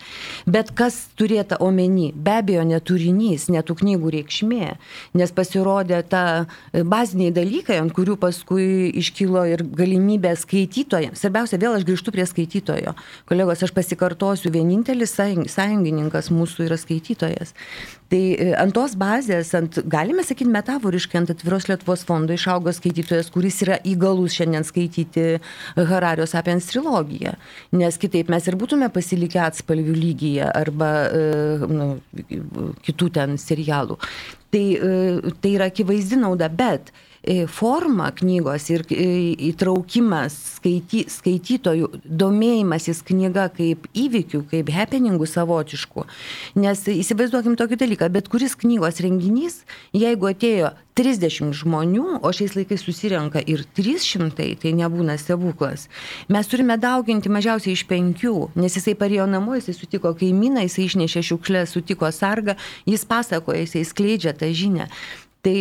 [0.50, 2.10] Bet kas turėta omeny?
[2.12, 4.74] Be abejo, neturinys, netų knygų reikšmė,
[5.18, 6.24] nes pasirodė ta
[6.72, 11.20] baziniai dalykai, ant kurių paskui iškilo ir galimybė skaitytojams.
[11.20, 12.94] Svarbiausia, vėl aš grįžtu prie skaitytojo.
[13.28, 17.54] Kolegos, aš pasikartosiu, vienintelis sąjungininkas mūsų yra skaitytojas.
[18.12, 23.30] Tai e, ant tos bazės, ant, galime sakyti metaforiškai, ant atviros Lietuvos fondo išaugo skaitytojas,
[23.32, 25.24] kuris yra įgalus šiandien skaityti
[25.76, 27.36] Harario Sapiens trilogiją.
[27.78, 31.24] Nes kitaip mes ir būtume pasilikę atspalvių lygyje arba e,
[31.72, 31.88] nu,
[32.84, 33.96] kitų ten serialų.
[34.52, 37.11] Tai, e, tai yra akivaizdi nauda, bet E,
[37.46, 46.06] forma knygos ir įtraukimas skaity, skaitytojų, domėjimasis knyga kaip įvykių, kaip happeningų savotiškų.
[46.58, 49.60] Nes įsivaizduokim tokį dalyką, bet kuris knygos renginys,
[49.94, 55.86] jeigu atėjo 30 žmonių, o šiais laikais susirenka ir 300, tai nebūna stebuklas.
[56.32, 61.22] Mes turime dauginti mažiausiai iš penkių, nes jisai parėjo namo, jisai sutiko kaimyną, jisai išnešė
[61.30, 62.58] šiukšlę, sutiko sargą,
[62.90, 64.90] jis pasakoja, jisai skleidžia tą žinią.
[65.42, 65.54] Tai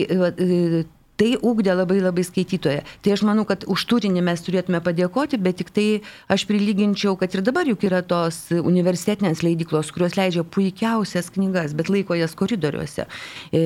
[1.22, 2.82] tai ūkdė labai labai skaitytoje.
[3.06, 5.86] Tai aš manau, kad už turinį mes turėtume padėkoti, bet tik tai
[6.34, 11.92] aš prilyginčiau, kad ir dabar juk yra tos universitetinės leidyklos, kurios leidžia puikiausias knygas, bet
[11.94, 13.06] laiko jas koridoriuose.
[13.54, 13.62] E,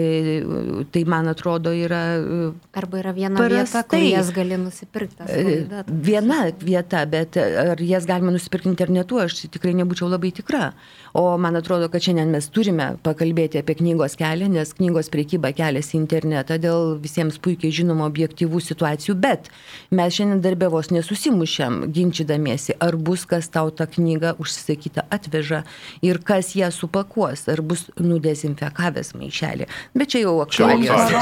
[0.92, 2.04] tai man atrodo yra...
[2.20, 3.56] E, Arba yra viena prastai.
[3.56, 5.30] vieta, kur jas gali nusipirkti.
[5.32, 10.74] E, viena vieta, bet ar jas galima nusipirkti internetu, aš tikrai nebūčiau labai tikra.
[11.16, 15.94] O man atrodo, kad šiandien mes turime pakalbėti apie knygos kelią, nes knygos priekyba keliasi
[15.96, 19.48] į internetą dėl visiems puikiai žinomų objektyvų situacijų, bet
[19.96, 25.62] mes šiandien darbė vos nesusimušiam, ginčydamiesi, ar bus kas tau tą knygą užsisakytą atveža
[26.04, 29.70] ir kas ją supakuos, ar bus nudezinfekavęs maišelį.
[29.96, 31.16] Bet čia jau aktualijos.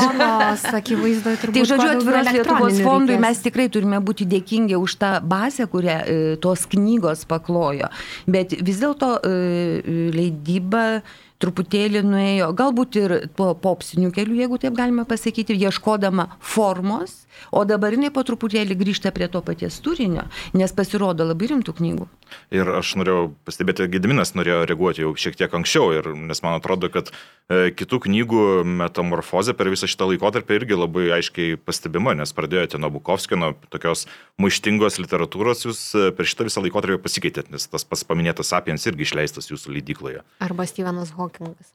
[0.73, 3.27] Tai žodžiu, atviros Lietuvos fondui reikės.
[3.27, 7.93] mes tikrai turime būti dėkingi už tą bazę, kurią e, tos knygos paklojo.
[8.25, 11.01] Bet vis dėlto e, leidyba
[11.41, 17.95] truputėlį nuėjo, galbūt ir tuo popsiniu keliu, jeigu taip galime pasakyti, ieškodama formos, o dabar
[17.95, 22.07] jinai po truputėlį grįžta prie to paties turinio, nes pasirodo labai rimtų knygų.
[22.53, 26.89] Ir aš norėjau pastebėti, Gediminas norėjo reaguoti jau šiek tiek anksčiau, ir, nes man atrodo,
[26.93, 28.45] kad e, kitų knygų
[28.81, 34.07] metamorfozė per visą šitą laikotarpį irgi labai aiškiai pastebima, nes pradėjote nuo Bukovskio, nuo tokios
[34.41, 39.07] maištingos literatūros, jūs e, per šitą visą laikotarpį pasikeitėt, nes tas pas paminėtas Sapiens irgi
[39.07, 40.23] išleistas jūsų leidykloje.
[40.43, 41.73] Arba Stevenas Hawkingas.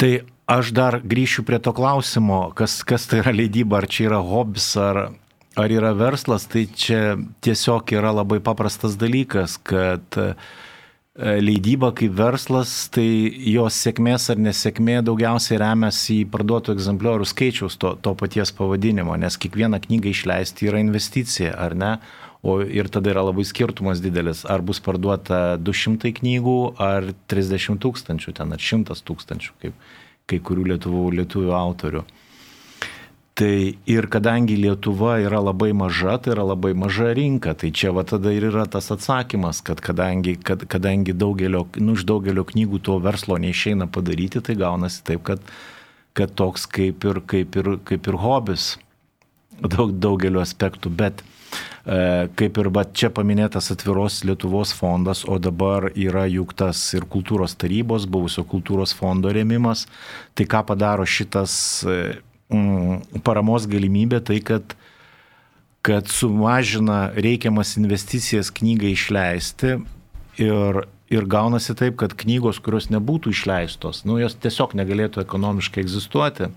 [0.00, 0.14] Tai
[0.48, 4.72] aš dar grįšiu prie to klausimo, kas, kas tai yra leidyba, ar čia yra hobis,
[4.80, 5.10] ar,
[5.60, 10.32] ar yra verslas, tai čia tiesiog yra labai paprastas dalykas, kad e,
[11.44, 13.04] leidyba kaip verslas, tai
[13.52, 19.36] jos sėkmės ar nesėkmė daugiausiai remiasi į parduotų egzempliorių skaičiaus to, to paties pavadinimo, nes
[19.36, 21.92] kiekvieną knygą išleisti yra investicija, ar ne?
[22.42, 28.32] O ir tada yra labai skirtumas didelis, ar bus parduota 200 knygų, ar 30 tūkstančių
[28.38, 29.90] ten, ar 100 tūkstančių, kaip
[30.30, 32.04] kai kurių lietuvų, lietuvių autorių.
[33.40, 33.54] Tai
[33.88, 38.34] ir kadangi Lietuva yra labai maža, tai yra labai maža rinka, tai čia va tada
[38.36, 43.38] ir yra tas atsakymas, kad kadangi, kad, kadangi daugelio, nu, iš daugelio knygų to verslo
[43.40, 45.40] neišeina padaryti, tai gaunasi taip, kad,
[46.12, 48.74] kad toks kaip ir, kaip ir, kaip ir hobis
[49.62, 51.24] daug, daugeliu aspektų, bet
[52.36, 57.56] kaip ir va, čia paminėtas atviros Lietuvos fondas, o dabar yra juk tas ir kultūros
[57.58, 59.86] tarybos, buvusio kultūros fondo rėmimas,
[60.38, 61.96] tai ką padaro šitas e,
[62.52, 64.20] mm, paramos galimybė?
[64.28, 64.76] Tai, kad,
[65.86, 69.78] kad sumažina reikiamas investicijas knygai išleisti
[70.38, 76.52] ir, ir gaunasi taip, kad knygos, kurios nebūtų išleistos, nu, jos tiesiog negalėtų ekonomiškai egzistuoti,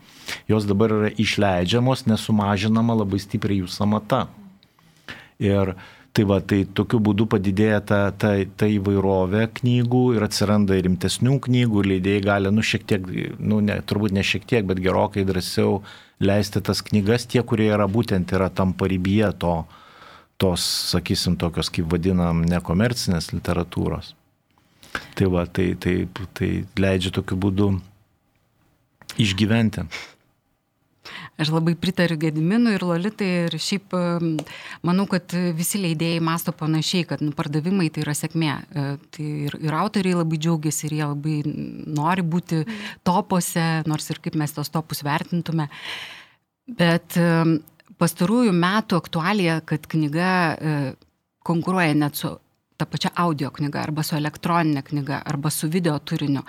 [0.51, 4.27] jos dabar yra išleidžiamos, nesumažinama labai stipriai jų samata.
[5.41, 5.75] Ir
[6.13, 11.81] Tai va, tai tokiu būdu padidėja ta, ta, ta įvairovė knygų ir atsiranda rimtesnių knygų,
[11.89, 13.07] leidėjai gali, nu, šiek tiek,
[13.41, 15.79] nu, ne, turbūt ne šiek tiek, bet gerokai drąsiau
[16.21, 19.55] leisti tas knygas, tie, kurie yra būtent yra tam paribyje to,
[20.37, 24.13] tos, sakysim, tokios, kaip vadinam, nekomercinės literatūros.
[25.17, 25.95] Tai va, tai, tai,
[26.37, 27.71] tai leidžia tokiu būdu
[29.17, 29.87] išgyventi.
[31.43, 33.93] Aš labai pritariu Gediminui ir Lolitai ir šiaip
[34.87, 38.53] manau, kad visi leidėjai masto panašiai, kad nu, pardavimai tai yra sėkmė.
[38.53, 41.37] E, tai ir, ir autoriai labai džiaugiasi ir jie labai
[41.99, 42.63] nori būti
[43.03, 45.67] topuose, nors ir kaip mes tos topus vertintume.
[46.79, 47.17] Bet
[47.99, 50.77] pastarųjų metų aktualija, kad knyga e,
[51.43, 52.31] konkuruoja net su
[52.83, 56.43] ta pačia audio knyga arba su elektroninė knyga arba su video turiniu.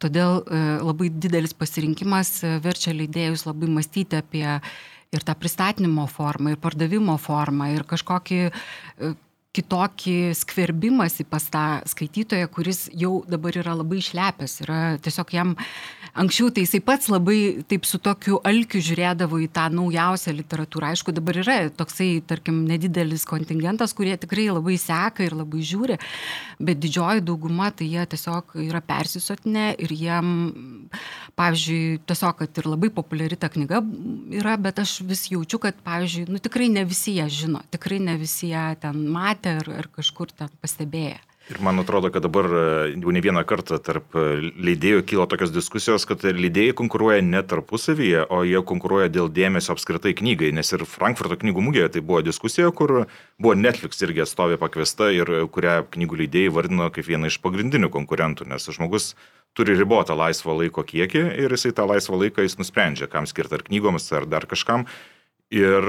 [0.00, 4.46] Todėl e, labai didelis pasirinkimas e, verčia leidėjus labai mąstyti apie
[5.14, 9.12] ir tą pristatymo formą, ir pardavimo formą, ir kažkokį e,
[9.54, 14.56] kitokį skverbimąsi pas tą skaitytoją, kuris jau dabar yra labai išlepęs.
[14.64, 15.54] Yra tiesiog jam
[16.14, 20.92] anksčiau tai jisai pats labai taip su tokiu alkiu žiūrėdavo į tą naujausią literatūrą.
[20.94, 25.98] Aišku, dabar yra toksai, tarkim, nedidelis kontingentas, kurie tikrai labai seka ir labai žiūri,
[26.62, 30.30] bet didžioji dauguma tai jie tiesiog yra persisotinę ir jiem,
[31.38, 33.82] pavyzdžiui, tiesiog, kad ir labai populiari ta knyga
[34.38, 38.18] yra, bet aš vis jaučiu, kad, pavyzdžiui, nu tikrai ne visi ją žino, tikrai ne
[38.20, 41.18] visi ją ten matė ar, ar kažkur ten pastebėję.
[41.52, 42.60] Ir man atrodo, kad dabar e,
[42.96, 44.22] jau ne vieną kartą tarp e,
[44.64, 50.14] leidėjų kilo tokios diskusijos, kad leidėjai konkuruoja ne tarpusavyje, o jie konkuruoja dėl dėmesio apskritai
[50.16, 50.54] knygai.
[50.56, 52.94] Nes ir Frankfurto knygų mugėje tai buvo diskusija, kur
[53.36, 58.48] buvo Netflix irgi atstovė pakviesta ir kurią knygų leidėjai vardino kaip vieną iš pagrindinių konkurentų,
[58.48, 59.12] nes žmogus
[59.52, 63.68] turi ribotą laisvo laiko kiekį ir jisai tą laisvą laiką jis nusprendžia, kam skirti ar
[63.68, 64.88] knygoms, ar dar kažkam.
[65.52, 65.84] Ir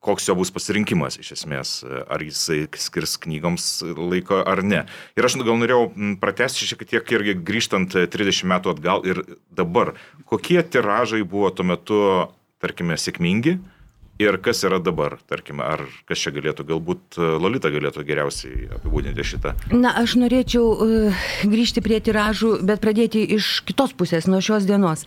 [0.00, 4.84] koks jo bus pasirinkimas iš esmės, ar jisai skirs knygoms laiko ar ne.
[5.18, 5.90] Ir aš gal norėjau
[6.22, 12.00] pratesti šiek tiek irgi grįžtant 30 metų atgal ir dabar, kokie tiražai buvo tuo metu,
[12.64, 13.58] tarkime, sėkmingi
[14.20, 19.24] Ir kas yra dabar, tarkime, ar kas čia galėtų, galbūt e, Lolita galėtų geriausiai apibūdinti
[19.24, 19.54] šitą?
[19.72, 25.06] Na, aš norėčiau uh, grįžti prie tiražų, bet pradėti iš kitos pusės, nuo šios dienos.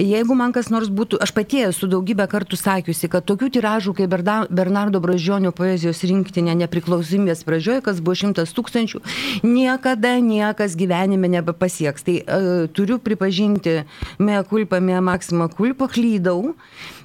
[0.00, 4.16] Jeigu man kas nors būtų, aš pati esu daugybę kartų sakiusi, kad tokių tiražų kaip
[4.48, 9.02] Bernardo Bražionio poezijos rinktinė nepriklausomybės pradžioje, kas buvo šimtas tūkstančių,
[9.44, 12.08] niekada niekas gyvenime nebepasieks.
[12.08, 13.82] Tai uh, turiu pripažinti,
[14.24, 16.54] mea kulpa, mea maksima kulpa, klydau,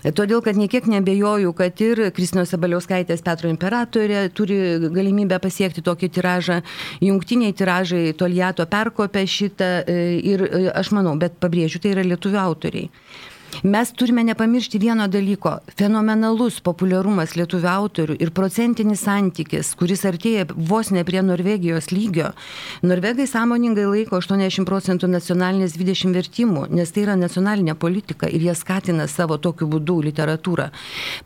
[0.03, 4.59] todėl kad niekiek nebejoju kad ir Kristinos Sabaliauskaitės Petro imperatorė turi
[4.93, 6.61] galimybę pasiekti tokį tiražą.
[7.03, 12.39] Jungtiniai tiražai Toliato perkopė šitą e, ir e, aš manau, bet pabrėžiu, tai yra lietuvių
[12.41, 12.89] autoriai.
[13.63, 20.91] Mes turime nepamiršti vieno dalyko- fenomenalus populiarumas lietuvių autorių ir procentinis santykis, kuris artėja vos
[20.91, 22.31] ne prie Norvegijos lygio.
[22.83, 28.55] Norvegai sąmoningai laiko 80 procentų nacionalinės 20 vertimų, nes tai yra nacionalinė politika ir jie
[28.55, 30.69] skatina savo tokiu būdu literatūrą.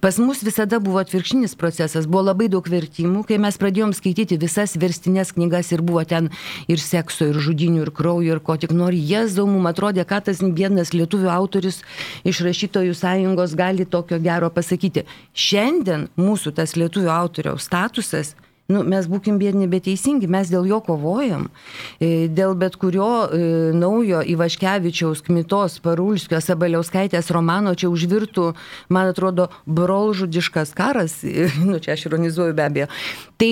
[0.02, 4.76] Pas mus visada buvo atvirkštinis procesas, buvo labai daug vertimų, kai mes pradėjom skaityti visas
[4.76, 6.30] verstinės knygas ir buvo ten
[6.68, 8.98] ir sekso, ir žudinių, ir kraujo, ir ko tik nori.
[8.98, 11.84] Jėzau, mums atrodė, kad tas vienas lietuvių autoris
[12.28, 15.06] iš rašytojų sąjungos gali tokio gero pasakyti.
[15.34, 18.36] Šiandien mūsų tas lietuvių autoriaus statusas
[18.72, 21.50] Nu, mes būkim bėdini, bet teisingi, mes dėl jo kovojam.
[22.00, 23.42] E, dėl bet kurio e,
[23.76, 28.54] naujo Ivaškevičiaus, Kmitos, Parulskio, Sabaliauskaitės romano čia užvirtų,
[28.88, 31.20] man atrodo, brolžudiškas karas,
[31.68, 32.88] nu čia aš ironizuoju be abejo.
[33.36, 33.52] Tai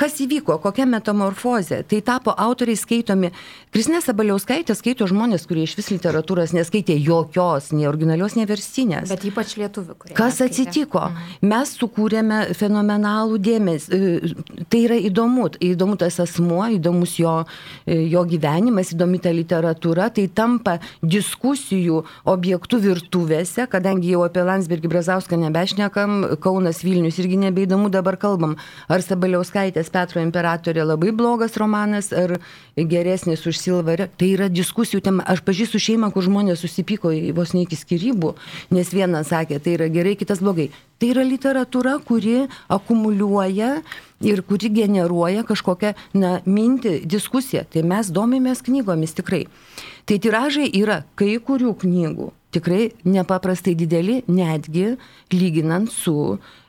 [0.00, 1.82] Kas įvyko, kokia metamorfozė?
[1.84, 3.28] Tai tapo autoriai skaitomi.
[3.68, 9.10] Kristinė Sabaliauskaitė skaito žmonės, kurie iš vis literatūros neskaitė jokios, nei originalios, nei versinės.
[9.12, 9.98] Bet ypač lietuvių.
[10.16, 11.02] Kas atsitiko?
[11.10, 11.50] Mhm.
[11.52, 13.98] Mes sukūrėme fenomenalų dėmesį.
[13.98, 15.50] E, tai yra įdomu.
[15.60, 17.36] Įdomu tas asmuo, įdomus jo,
[17.84, 20.08] e, jo gyvenimas, įdomi ta literatūra.
[20.16, 27.92] Tai tampa diskusijų objektų virtuvėse, kadangi jau apie Landsbergį Brazauską nebešnekam, Kaunas Vilnius irgi nebeįdomu
[27.92, 28.56] dabar kalbam.
[28.88, 32.36] Ar Sabaliauskaitės Petro imperatorė labai blogas romanas ar
[32.76, 34.08] geresnis už Silvarę.
[34.16, 35.26] Tai yra diskusijų tema.
[35.28, 38.34] Aš pažįstu šeimą, kur žmonės susipyko vos ne iki skirybų,
[38.74, 40.70] nes vienas sakė, tai yra gerai, kitas blogai.
[41.00, 43.70] Tai yra literatūra, kuri akumuliuoja
[44.20, 47.64] ir kuri generuoja kažkokią na, mintį, diskusiją.
[47.72, 49.46] Tai mes domimės knygomis tikrai.
[50.10, 54.96] Tai tiražai yra kai kurių knygų tikrai nepaprastai dideli, netgi
[55.32, 56.14] lyginant su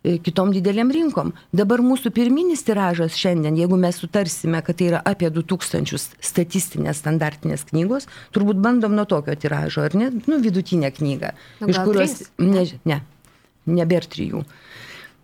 [0.03, 1.33] e, kitom dideliam rinkom.
[1.53, 7.65] Dabar mūsų pirminis tiražas šiandien, jeigu mes sutarsime, kad tai yra apie 2000 statistinės standartinės
[7.71, 11.33] knygos, turbūt bandom nuo tokio tiražo, ar ne, nu, vidutinę knygą.
[11.63, 13.01] Nu, iš kurios, ne, ne,
[13.81, 14.45] nebėr trijų.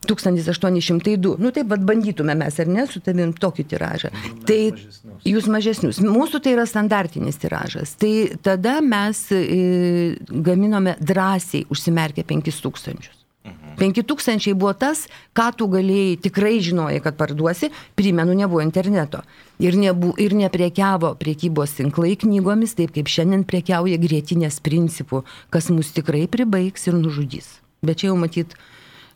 [0.10, 1.36] 1802.
[1.41, 4.13] Nu taip, vad bandytume mes, ar ne, su tavim tokį tiražą.
[4.13, 5.28] Nu, tai mažesnius.
[5.34, 6.02] jūs mažesnius.
[6.06, 7.96] Mūsų tai yra standartinis tiražas.
[8.00, 8.13] Tai
[8.46, 13.17] tada mes e, gaminome drąsiai užsimerkę 5000.
[13.78, 14.60] 5000 mhm.
[14.60, 15.06] buvo tas,
[15.38, 19.22] ką tu galėjai, tikrai žinojai, kad parduosi, primenu, nebuvo interneto.
[19.62, 25.93] Ir, nebu, ir neprekiavo priekybos tinklai knygomis, taip kaip šiandien prekiauja grėtinės principų, kas mus
[25.96, 27.58] tikrai pribaigs ir nužudys.
[27.86, 28.58] Bet čia jau matyt,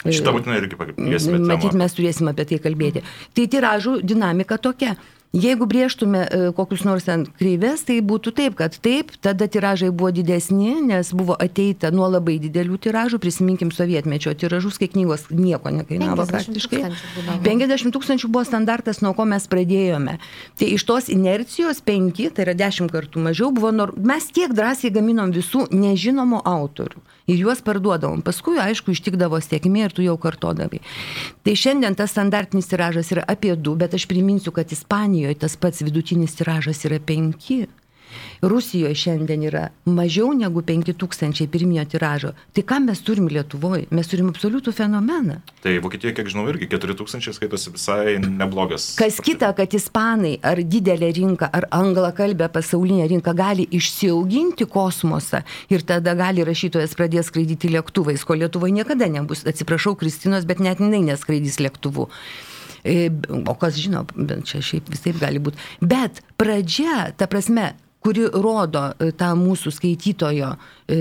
[0.06, 1.40] Šitą būtinai irgi pakviesime.
[1.46, 3.04] Matyt, mes turėsime apie tai kalbėti.
[3.38, 4.96] Tai tiražų dinamika tokia.
[5.32, 10.10] Jeigu brėžtume e, kokius nors ten kreivės, tai būtų taip, kad taip, tada tiražai buvo
[10.12, 16.26] didesni, nes buvo ateita nuo labai didelių tiražų, prisiminkim sovietmečio tiražus, kai knygos nieko nekainavo
[16.28, 16.84] praktiškai.
[17.48, 20.18] 50 tūkstančių buvo standartas, nuo ko mes pradėjome.
[20.60, 23.96] Tai iš tos inercijos 5, tai yra 10 kartų mažiau, buvo, nor...
[23.96, 27.00] mes tiek drąsiai gaminom visų nežinomų autorių
[27.32, 28.22] ir juos parduodavom.
[28.26, 30.82] Paskui, aišku, ištikdavo sėkmė ir tu jau kartodavai.
[31.46, 34.72] Tai šiandien tas standartinis tiražas yra apie 2, bet aš priminsiu, kad
[35.22, 37.68] Ispanijoje tas pats vidutinis tiražas yra 5.
[38.42, 42.34] Rusijoje šiandien yra mažiau negu 5000 pirminio tiražo.
[42.54, 43.86] Tai ką mes turim Lietuvoje?
[43.92, 45.38] Mes turim absoliutų fenomeną.
[45.62, 48.96] Tai Vokietijoje, kiek žinau, irgi 4000 skaitosi visai neblogas.
[48.98, 55.86] Kas kita, kad ispanai ar didelė rinka, ar anglakalbė pasaulinė rinka gali išsiauginti kosmosą ir
[55.86, 59.46] tada gali rašytojas pradės skraidyti lėktuvais, ko Lietuvoje niekada nebus.
[59.46, 62.10] Atsiprašau, Kristinos, bet net jinai neskraidys lėktuvu.
[62.84, 63.12] E,
[63.46, 64.06] o kas žino,
[64.48, 65.62] čia šiaip visaip gali būti.
[65.82, 70.50] Bet pradžia, ta prasme, kuri rodo e, tą mūsų skaitytojo
[70.90, 71.00] e,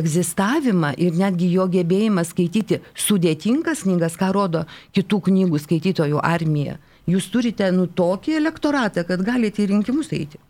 [0.00, 4.64] egzistavimą ir netgi jo gebėjimą skaityti sudėtingas knygas, ką rodo
[4.96, 6.78] kitų knygų skaitytojų armija.
[7.08, 10.40] Jūs turite nu tokį elektoratą, kad galite į rinkimus eiti.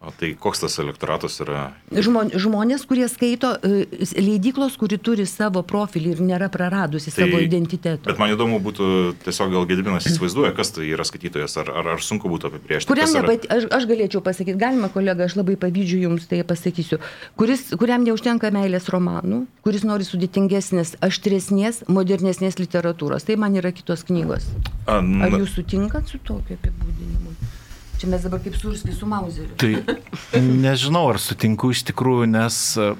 [0.00, 1.74] O tai koks tas elektoratas yra?
[1.92, 3.82] Žmon, žmonės, kurie skaito, e,
[4.16, 8.08] leidyklos, kuri turi savo profilį ir nėra praradusi tai, savo identiteto.
[8.08, 8.88] Bet man įdomu būtų,
[9.26, 12.88] tiesiog gal Gediminas įsivaizduoja, kas tai yra skaitytojas, ar, ar, ar sunku būtų apibriežti.
[12.88, 17.02] Kuriam nepat, aš, aš galėčiau pasakyti, galima kolega, aš labai pavydžiu jums tai pasakysiu,
[17.36, 23.28] kuris, kuriam neužtenka meilės romanų, kuris nori sudėtingesnės, aštresnės, modernesnės literatūros.
[23.28, 24.48] Tai man yra kitos knygos.
[24.88, 25.04] Ar
[25.36, 27.59] jūs sutinkat su tokiu apibūdinimu?
[28.00, 29.52] Čia mes dabar kaip surski su Mauseriu.
[29.60, 32.94] Tai nežinau, ar sutinku iš tikrųjų, nes e,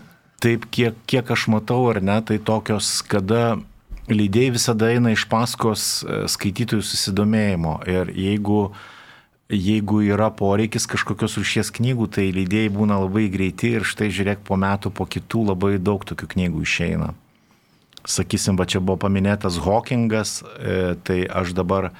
[0.45, 3.57] taip, kiek, kiek aš matau ar ne, tai tokios, kada
[4.13, 7.79] leidėjai visada eina iš paskos e, skaitytojų susidomėjimo.
[7.89, 8.61] Ir jeigu,
[9.49, 14.61] jeigu yra poreikis kažkokios rušies knygų, tai leidėjai būna labai greiti ir štai žiūrėk, po
[14.61, 17.13] metų, po kitų labai daug tokių knygų išeina.
[18.05, 21.95] Sakysim, va čia buvo paminėtas Hawkingas, e, tai aš dabar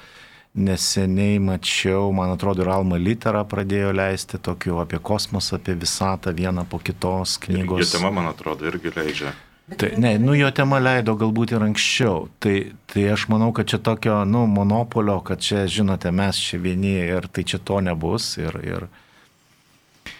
[0.53, 6.65] neseniai mačiau, man atrodo, ir Alma Litera pradėjo leisti tokių apie kosmosą, apie visatą vieną
[6.67, 7.85] po kitos knygos.
[7.85, 9.31] Ir jo tema, man atrodo, irgi leidžia.
[9.79, 12.25] Tai, ne, nu jo tema leido galbūt ir anksčiau.
[12.43, 12.55] Tai,
[12.91, 17.29] tai aš manau, kad čia tokio, nu, monopolio, kad čia, žinote, mes čia vieni ir
[17.31, 18.33] tai čia to nebus.
[18.41, 18.89] Ir, ir,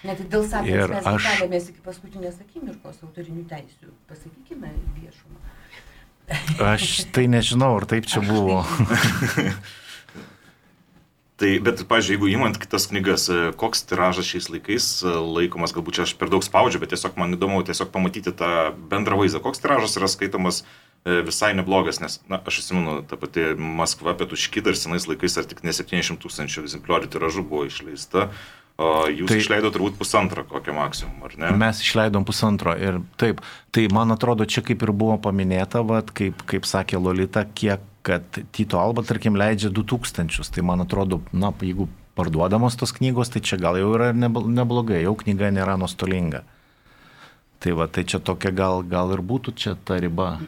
[0.06, 1.28] Net dėl savęs mes aš...
[1.28, 3.92] keliamės iki paskutinės akimirkos autorinių teisių.
[4.10, 5.38] Pasakykime viešumą.
[6.72, 8.62] Aš tai nežinau, ar taip čia buvo.
[9.36, 9.50] Tai,
[11.64, 16.06] bet, pažiūrėjau, jeigu įmant kitas knygas, e, koks tiražas šiais laikais e, laikomas, galbūt čia
[16.08, 19.98] aš per daug spaudžiu, bet tiesiog man įdomu tiesiog pamatyti tą bendrą vaizdą, koks tiražas
[20.00, 25.10] yra skaitomas e, visai neblogas, nes, na, aš atsimenu, ta pati Maskva pietuškita ir senais
[25.10, 28.30] laikais ar tik ne 700 tūkstančių egzempliorių tiražų buvo išleista.
[28.82, 31.52] O jūs tai, išleido turbūt pusantrą kokią maksimum, ar ne?
[31.60, 33.44] Mes išleidom pusantro ir taip,
[33.76, 38.24] tai man atrodo, čia kaip ir buvo paminėta, vat, kaip, kaip sakė Lolita, kiek kad
[38.52, 41.88] Tito Alba, tarkim, leidžia 2000, tai man atrodo, na, jeigu
[42.18, 46.44] parduodamos tos knygos, tai čia gal jau yra neblogai, jau knyga nėra nuostolinga.
[47.62, 50.40] Tai va, tai čia tokia gal, gal ir būtų čia ta riba.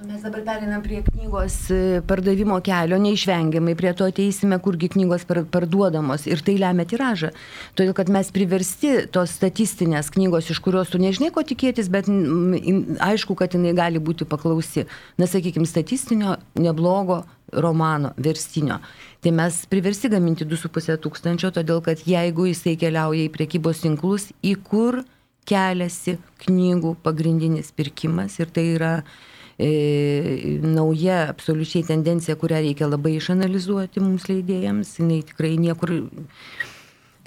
[0.00, 5.26] Nu, mes dabar perinam prie knygos e, pardavimo kelio, neišvengiamai prie to ateisime, kurgi knygos
[5.28, 7.28] parduodamos ir tai lemia tiražą.
[7.76, 13.36] Todėl, kad mes priversti tos statistinės knygos, iš kurios tu nežinai, ko tikėtis, bet aišku,
[13.36, 14.86] kad jinai gali būti paklausi.
[15.20, 18.78] Na, sakykime, statistinio neblogo romano, verstinio.
[19.20, 24.56] Tai mes priversti gaminti 2,5 tūkstančio, todėl kad jeigu jisai keliauja į priekybos tinklus, į
[24.64, 25.02] kur
[25.50, 29.28] keliasi knygų pagrindinis pirkimas ir tai yra e,
[29.60, 35.98] nauja absoliučiai tendencija, kurią reikia labai išanalizuoti mums leidėjams, jinai tikrai niekur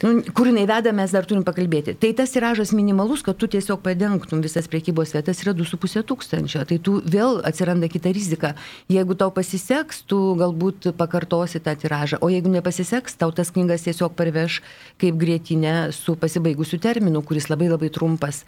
[0.03, 1.93] Nu, kur jinai veda, mes dar turim pakalbėti.
[1.95, 6.63] Tai tas tiražas minimalus, kad tu tiesiog padengtum visas priekybos vietas, yra 2,5 tūkstančio.
[6.67, 8.51] Tai tu vėl atsiranda kita rizika.
[8.91, 12.19] Jeigu tau pasiseks, tu galbūt pakartosi tą tiražą.
[12.19, 14.59] O jeigu nepasiseks, tau tas knygas tiesiog parveš
[14.99, 18.43] kaip grėtinė su pasibaigusiu terminu, kuris labai labai trumpas.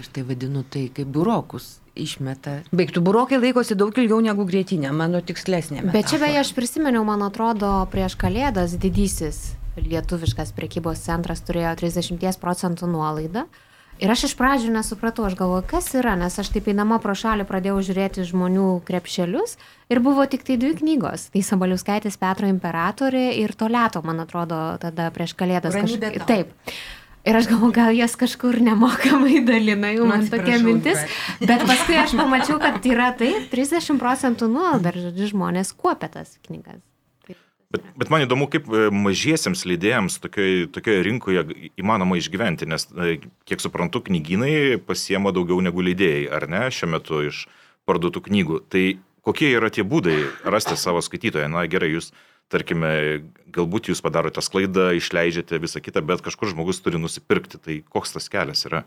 [0.00, 2.62] Aš tai vadinu tai kaip burokus išmeta.
[2.72, 5.82] Baigtų burokai laikosi daug ilgiau negu grėtinė, mano tikslesnė.
[5.82, 5.96] Metafora.
[5.98, 12.40] Bet čia beje aš prisiminiau, man atrodo, prieš kalėdas didysis lietuviškas prekybos centras turėjo 30
[12.40, 13.46] procentų nuolaidą.
[14.02, 17.44] Ir aš iš pradžių nesupratau, aš galvoju, kas yra, nes aš taip eidama pro šalį
[17.46, 19.54] pradėjau žiūrėti žmonių krepšelius
[19.92, 21.28] ir buvo tik tai dvi knygos.
[21.30, 26.24] Tai Sabaliuskaitis Petro imperatorė ir Toleto, man atrodo, tada prieš kalėdas kažkaip.
[26.26, 26.50] Taip.
[27.22, 31.04] Ir aš galvoju, gal jas kažkur nemokamai dalina, jau man tokia mintis.
[31.38, 36.34] Bet paskui aš pamačiau, kad yra taip, 30 procentų nuolaida, ir žodžiu, žmonės kuopia tas
[36.48, 36.82] knygas.
[37.72, 41.44] Bet, bet man įdomu, kaip e, mažiesiems leidėjams tokioje, tokioje rinkoje
[41.80, 43.14] įmanoma išgyventi, nes, e,
[43.48, 47.46] kiek suprantu, knygynai pasiema daugiau negu leidėjai, ar ne, šiuo metu iš
[47.88, 48.60] parduotų knygų.
[48.68, 48.84] Tai
[49.24, 51.48] kokie yra tie būdai rasti savo skaitytoją?
[51.54, 52.10] Na gerai, jūs
[52.52, 52.92] tarkime,
[53.52, 57.60] galbūt jūs padarote sklaidą, išleidžiate visą kitą, bet kažkur žmogus turi nusipirkti.
[57.62, 58.84] Tai koks tas kelias yra?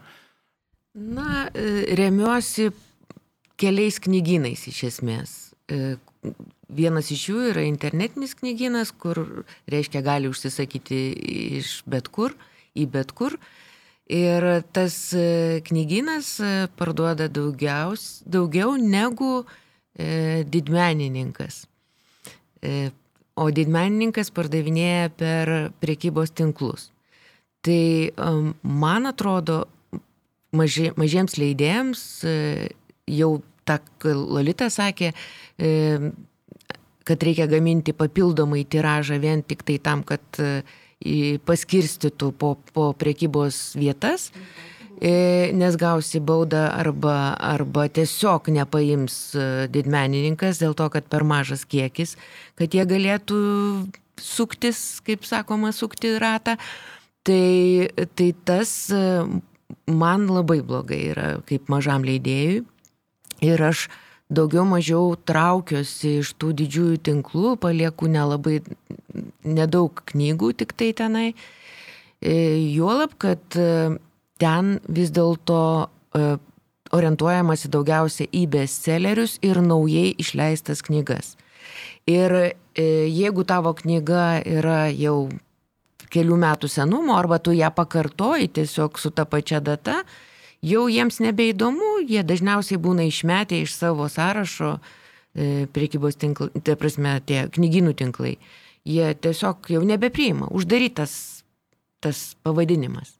[0.95, 2.69] Na, e, remiuosi
[3.59, 5.35] keliais knygynais iš esmės.
[5.71, 5.97] E,
[6.71, 9.21] vienas iš jų yra internetinis knygynas, kur,
[9.71, 11.01] reiškia, gali užsisakyti
[11.59, 12.35] iš bet kur,
[12.75, 13.37] į bet kur.
[14.05, 14.45] Ir
[14.75, 16.35] tas e, knygynas
[16.77, 19.39] parduoda daugiaus, daugiau negu
[19.97, 21.65] e, didmenininkas.
[23.35, 25.51] O didmenininkas pardavinėja per
[25.83, 26.89] priekybos tinklus.
[27.65, 29.65] Tai um, man atrodo,
[30.55, 32.35] maži, mažiems leidėjams e,
[33.11, 33.31] jau
[33.67, 35.11] ta Lolita sakė,
[35.57, 35.71] e,
[37.05, 40.61] kad reikia gaminti papildomai tiražą vien tik tai tam, kad e,
[41.45, 44.31] paskirstytų po, po priekybos vietas.
[44.31, 51.65] Mhm nes gausi baudą arba, arba tiesiog nepaims e, didmenininkas dėl to, kad per mažas
[51.67, 52.15] kiekis,
[52.55, 53.39] kad jie galėtų
[54.21, 56.55] suktis, kaip sakoma, sukti ratą.
[57.25, 59.03] Tai, tai tas e,
[59.89, 62.63] man labai blogai yra kaip mažam leidėjui.
[63.43, 63.87] Ir aš
[64.31, 68.61] daugiau mažiau traukiuosi iš tų didžiųjų tinklų, palieku nelabai
[69.43, 71.27] nedaug knygų tik tai tenai.
[72.25, 72.35] E,
[72.73, 73.97] juolab, kad e,
[74.41, 75.89] ten vis dėlto
[76.95, 81.35] orientuojamasi daugiausia į bestsellerius ir naujai išleistas knygas.
[82.07, 85.27] Ir jeigu tavo knyga yra jau
[86.13, 90.03] kelių metų senumo, arba tu ją pakartoji tiesiog su ta pačia data,
[90.65, 97.17] jau jiems nebeįdomu, jie dažniausiai būna išmetę iš savo sąrašo e, priekybos tinklai, tai prasme,
[97.25, 98.35] tie knyginų tinklai.
[98.85, 101.43] Jie tiesiog jau nebepriima, uždarytas
[102.05, 103.15] tas pavadinimas.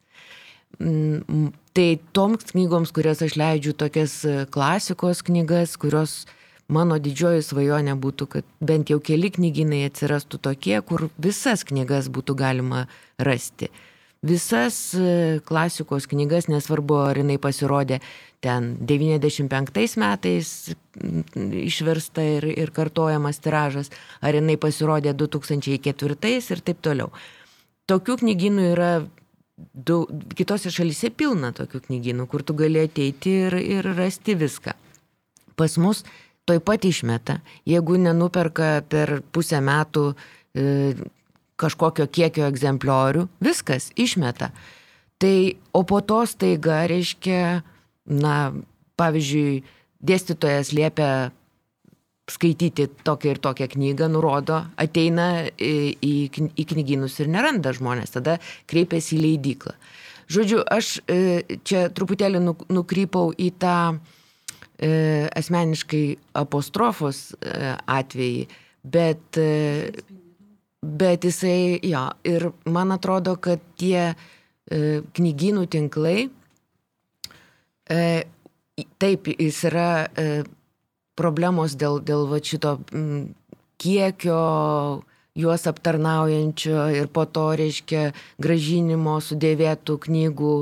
[0.79, 4.21] Mm, tai toms knygoms, kurias aš leidžiu, tokias
[4.51, 6.25] klasikos knygas, kurios
[6.67, 12.35] mano didžioji svajonė būtų, kad bent jau keli knyginai atsirastų tokie, kur visas knygas būtų
[12.39, 12.85] galima
[13.21, 13.69] rasti.
[14.25, 17.99] Visas e, klasikos knygas, nesvarbu, ar jinai pasirodė
[18.41, 20.49] ten 95 metais
[21.35, 23.91] išversta ir, ir kartojamas tiražas,
[24.25, 27.11] ar jinai pasirodė 2004 ir taip toliau.
[27.85, 28.89] Tokių knygynų yra
[29.57, 34.75] daug, kitose šalise pilna tokių knygynų, kur tu gali ateiti ir, ir rasti viską.
[35.55, 36.03] Pas mus
[36.45, 37.39] toj pat išmeta.
[37.67, 40.95] Jeigu nenuperka per pusę metų e,
[41.59, 44.51] kažkokio kiekio egzempliorių, viskas išmeta.
[45.21, 45.35] Tai,
[45.71, 47.63] o po to staiga reiškia,
[48.11, 48.35] na,
[48.99, 49.63] pavyzdžiui,
[50.05, 51.31] dėstytojas liepia
[52.31, 56.13] skaityti tokią ir tokią knygą, nurodo, ateina į, į,
[56.57, 59.75] į knygynus ir neranda žmonės, tada kreipiasi į leidyklą.
[60.31, 62.41] Žodžiu, aš e, čia truputėlį
[62.73, 64.89] nukrypau į tą e,
[65.37, 66.05] asmeniškai
[66.41, 68.47] apostrofos e, atvejį,
[68.85, 69.37] bet,
[70.81, 74.11] bet jisai, jo, ir man atrodo, kad tie
[74.65, 76.27] knygynų tinklai,
[79.01, 79.89] taip, jis yra
[81.15, 83.33] problemos dėl, dėl va šito m,
[83.81, 84.39] kiekio
[85.35, 90.55] juos aptarnaujančio ir po to, reiškia, gražinimo sudėvėtų knygų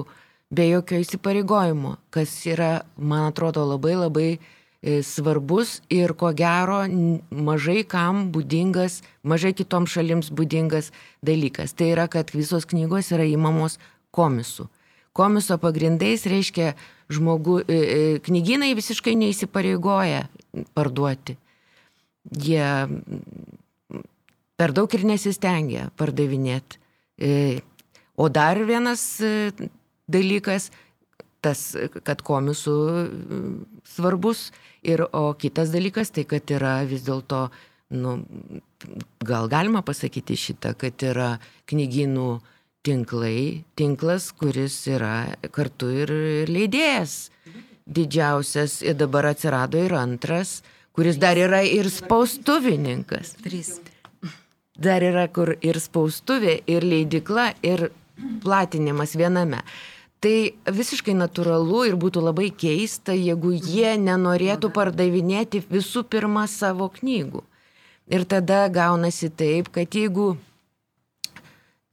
[0.53, 6.83] be jokio įsipareigojimo, kas yra, man atrodo, labai labai e, svarbus ir ko gero
[7.29, 10.91] mažai kam būdingas, mažai kitoms šalims būdingas
[11.25, 11.73] dalykas.
[11.77, 13.79] Tai yra, kad visos knygos yra įmamos
[14.13, 14.69] komisų.
[15.13, 16.73] Komiso pagrindais reiškia,
[17.13, 20.25] žmogų, e, e, knygynai visiškai neįsipareigoja
[20.73, 21.35] parduoti.
[22.39, 22.67] Jie
[24.57, 26.79] per daug ir nesistengia pardavinėti.
[28.15, 29.03] O dar vienas
[30.07, 30.69] dalykas,
[31.43, 31.73] tas,
[32.05, 33.53] kad komisų mm,
[33.95, 34.47] svarbus,
[34.85, 37.47] ir, o kitas dalykas tai, kad yra vis dėlto,
[37.97, 38.15] nu,
[39.23, 41.33] gal galima pasakyti šitą, kad yra
[41.71, 42.29] knygynų
[42.83, 46.13] tinklai, tinklas, kuris yra kartu ir
[46.51, 47.32] leidėjas
[47.85, 50.61] didžiausias ir dabar atsirado ir antras,
[50.93, 53.35] kuris dar yra ir spaustuvininkas.
[53.43, 53.79] Trys.
[54.73, 57.91] Dar yra kur ir spaustuvė, ir leidikla, ir
[58.41, 59.61] platinimas viename.
[60.23, 67.43] Tai visiškai natūralu ir būtų labai keista, jeigu jie nenorėtų pardavinėti visų pirma savo knygų.
[68.07, 70.37] Ir tada gaunasi taip, kad jeigu,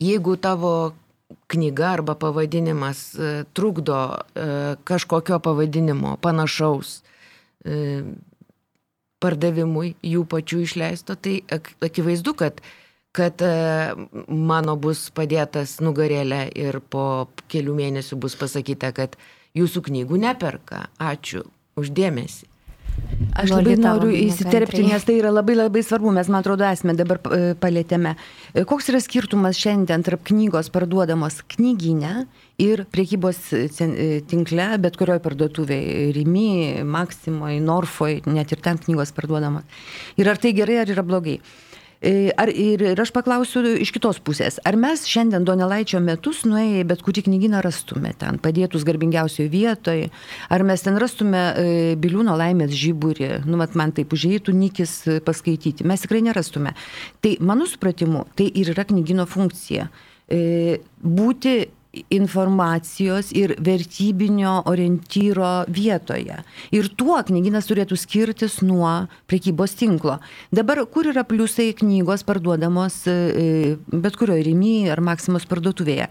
[0.02, 0.92] jeigu tavo
[1.46, 3.96] knyga arba pavadinimas e, trukdo
[4.34, 7.00] e, kažkokio pavadinimo panašaus
[7.64, 8.02] e,
[9.20, 11.40] pardavimui jų pačių išleisto, tai
[11.84, 12.62] akivaizdu, kad
[13.10, 13.42] kad
[14.30, 19.16] mano bus padėtas nugarėlė ir po kelių mėnesių bus pasakyta, kad
[19.58, 20.84] jūsų knygų neperka.
[21.02, 21.42] Ačiū
[21.74, 22.46] uždėmesi.
[23.36, 27.20] Aš labai noriu įsiterpti, nes tai yra labai labai svarbu, mes, man atrodo, esame dabar
[27.20, 28.14] e, palėtėme.
[28.54, 32.24] E, koks yra skirtumas šiandien tarp knygos parduodamos knyginė
[32.60, 33.42] ir priekybos
[34.30, 36.50] tinkle, bet kurioje parduotuvėje, Rimi,
[36.84, 39.68] Maksimoje, Norfoje, net ir ten knygos parduodamos.
[40.20, 41.38] Ir ar tai gerai, ar yra blogai.
[42.00, 46.86] E, ar, ir, ir aš paklausiu iš kitos pusės, ar mes šiandien Donelaičio metus nuėję
[46.88, 50.06] bet kurį knyginą rastume ten, padėtus garbingiausioje vietoje,
[50.48, 51.66] ar mes ten rastume e,
[52.00, 56.72] Biliūno laimės žyburį, nu, mat, man taip užėjtų nikis e, paskaityti, mes tikrai nerastume.
[57.20, 59.90] Tai mano supratimu, tai ir yra knygino funkcija.
[60.30, 61.52] Būti
[62.10, 66.38] informacijos ir vertybinio orientyro vietoje.
[66.70, 70.20] Ir tuo knyginas turėtų skirtis nuo prekybos tinklo.
[70.54, 76.06] Dabar kur yra pliusai knygos parduodamos e, bet kurioje Rimy ar Maksimos parduotuvėje?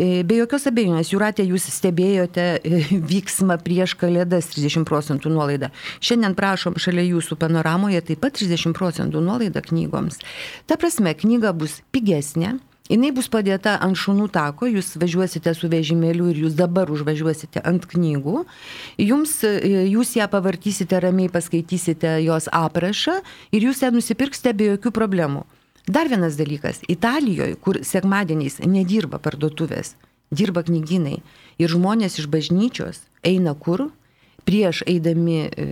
[0.00, 5.72] E, be jokios abejonės, Juratė, jūs stebėjote e, vyksmą prieš kalėdas 30 procentų nuolaidą.
[6.04, 10.20] Šiandien prašom šalia jūsų panoramoje taip pat 30 procentų nuolaida knygoms.
[10.68, 12.58] Ta prasme, knyga bus pigesnė,
[12.90, 17.86] Jinai bus padėta ant šunų tako, jūs važiuosite su vežimėliu ir jūs dabar užvažiuosite ant
[17.86, 18.42] knygų.
[18.98, 23.20] Jums, e, jūs ją pavartysite ramiai, paskaitysite jos aprašą
[23.54, 25.44] ir jūs ją nusipirksite be jokių problemų.
[25.86, 26.82] Dar vienas dalykas.
[26.90, 29.94] Italijoje, kur sekmadieniais nedirba parduotuvės,
[30.34, 31.20] dirba knyginai
[31.62, 33.88] ir žmonės iš bažnyčios eina kur?
[34.50, 35.64] Prieš eidami e,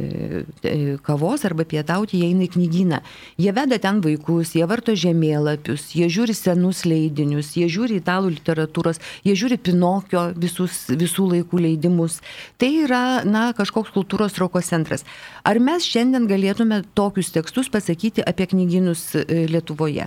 [0.62, 3.00] e, kavos arba pietauti, jie eina į knygyną.
[3.42, 9.02] Jie veda ten vaikus, jie varto žemėlapius, jie žiūri senus leidinius, jie žiūri italų literatūros,
[9.26, 12.20] jie žiūri Pinokio visus, visų laikų leidimus.
[12.62, 15.02] Tai yra, na, kažkoks kultūros roko centras.
[15.42, 20.06] Ar mes šiandien galėtume tokius tekstus pasakyti apie knygynus e, Lietuvoje?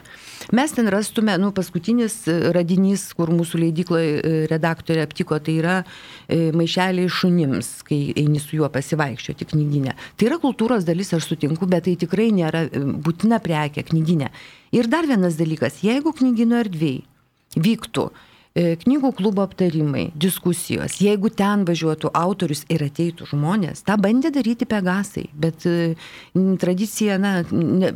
[0.56, 2.22] Mes ten rastume, nu, paskutinis
[2.56, 5.76] radinys, kur mūsų leidykloje redaktorė aptiko, tai yra
[6.32, 9.96] maišeliai šunims, kai eini su juo pasivaikščioti knyginę.
[10.18, 14.30] Tai yra kultūros dalis, aš sutinku, bet tai tikrai nėra e, būtina prekė knyginė.
[14.78, 17.02] Ir dar vienas dalykas, jeigu knygino erdvėjai
[17.58, 18.12] vyktų
[18.56, 25.30] knygų klubo aptarimai, diskusijos, jeigu ten važiuotų autorius ir ateitų žmonės, tą bandė daryti Pegasai,
[25.32, 25.94] bet e,
[26.60, 27.46] tradicija, na,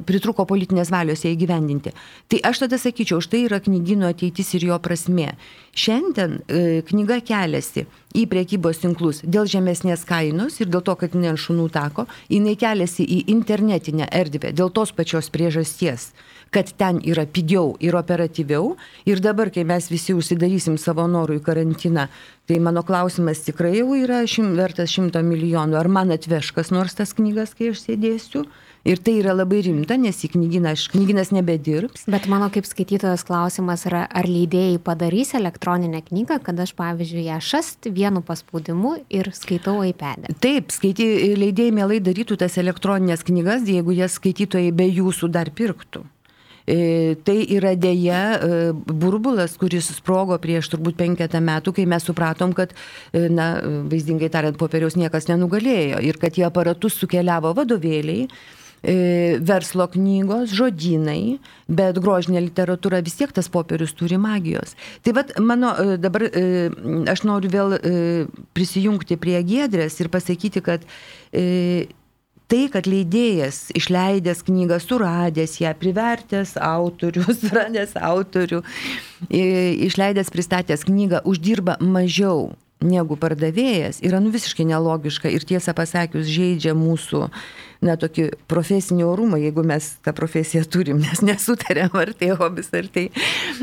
[0.08, 1.92] pritruko politinės valios ją įgyvendinti.
[2.32, 5.34] Tai aš tada sakyčiau, štai yra knygino ateitis ir jo prasme.
[5.76, 7.84] Šiandien e, knyga keliasi
[8.16, 12.56] į priekybos tinklus dėl žemesnės kainos ir dėl to, kad ne ant šunų tako, jinai
[12.56, 16.14] keliasi į internetinę erdvę dėl tos pačios priežasties
[16.54, 18.76] kad ten yra pigiau ir operatyviau.
[19.10, 22.08] Ir dabar, kai mes visi užsidarysim savo norų į karantiną,
[22.46, 25.80] tai mano klausimas tikrai jau yra šim, vertas šimto milijonų.
[25.80, 28.46] Ar man atveš kas nors tas knygas, kai aš sėdėsiu?
[28.86, 32.04] Ir tai yra labai rimta, nes į knyginą, knyginas nebedirbs.
[32.06, 37.40] Bet mano kaip skaitytojas klausimas yra, ar leidėjai padarys elektroninę knygą, kad aš, pavyzdžiui, ją
[37.42, 40.30] šast vienu paspaudimu ir skaitau iPad.
[40.30, 40.38] E.
[40.38, 46.06] Taip, skaity, leidėjai mielai darytų tas elektroninės knygas, jeigu jas skaitytojai be jūsų dar pirktų.
[46.66, 52.56] E, tai yra dėja e, burbulas, kuris sprogo prieš turbūt penketą metų, kai mes supratom,
[52.58, 52.74] kad,
[53.14, 53.52] e, na,
[53.92, 58.30] vaizdingai tariant, popieriaus niekas nenugalėjo ir kad į aparatus sukeliavo vadovėliai
[58.86, 64.76] verslo knygos, žodynai, bet grožinė literatūra vis tiek tas popierius turi magijos.
[65.02, 66.28] Tai vad, mano dabar
[67.10, 67.74] aš noriu vėl
[68.54, 70.86] prisijungti prie Gedrės ir pasakyti, kad
[72.52, 78.62] tai, kad leidėjas išleidęs knygą, suradęs ją, privertęs autorių, suradęs autorių,
[79.90, 82.54] išleidęs pristatęs knygą, uždirba mažiau
[82.86, 87.30] negu pardavėjas, yra nu visiškai nelogiška ir tiesą pasakius žaidžia mūsų
[87.84, 92.88] na, tokį profesinį orumą, jeigu mes tą profesiją turim, nes nesutarėm, ar tai hobis, ar
[92.92, 93.08] tai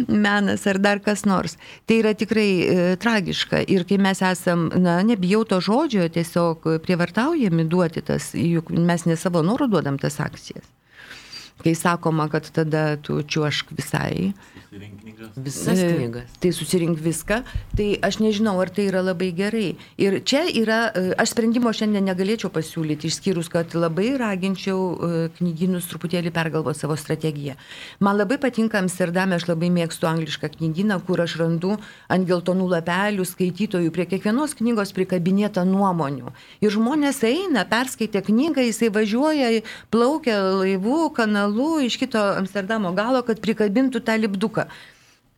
[0.08, 1.56] menas, ar dar kas nors.
[1.86, 3.62] Tai yra tikrai e, tragiška.
[3.72, 9.18] Ir kai mes esam, na, nebijau to žodžio, tiesiog prievartaujami duoti tas, juk mes ne
[9.20, 10.68] savo norų duodam tas akcijas.
[11.62, 14.32] Kai sakoma, kad tada tu čiuošk visai,
[15.30, 15.44] knygas.
[15.44, 16.34] Visas e, knygas.
[16.40, 17.42] Tai susirink viską.
[17.76, 19.76] Tai aš nežinau, ar tai yra labai gerai.
[20.00, 25.88] Ir čia yra, e, aš sprendimo šiandien negalėčiau pasiūlyti, išskyrus, kad labai raginčiau e, knygynus
[25.90, 27.56] truputėlį pergalvoti savo strategiją.
[28.00, 31.76] Man labai patinka Amsterdame, aš labai mėgstu anglišką knygyną, kur aš randu
[32.12, 36.32] ant geltonų lapelių skaitytojų prie kiekvienos knygos prikabinėta nuomonių.
[36.64, 39.62] Ir žmonės eina, perskaitė knygą, jisai važiuoja,
[39.92, 44.68] plaukia laivu, kanalu iš kito Amsterdamo galo, kad prikabintų tą lipduką.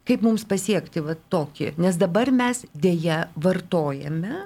[0.05, 1.75] Kaip mums pasiekti va tokį?
[1.81, 4.43] Nes dabar mes dėja vartojame,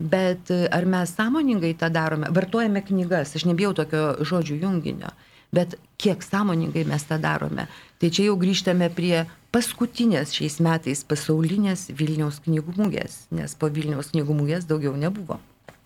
[0.00, 2.30] bet ar mes sąmoningai tą darome?
[2.34, 5.12] Vartojame knygas, aš nebijau tokio žodžių junginio,
[5.54, 7.68] bet kiek sąmoningai mes tą darome?
[8.02, 9.22] Tai čia jau grįžtame prie
[9.54, 15.38] paskutinės šiais metais pasaulinės Vilniaus knygų mūgės, nes po Vilniaus knygų mūgės daugiau nebuvo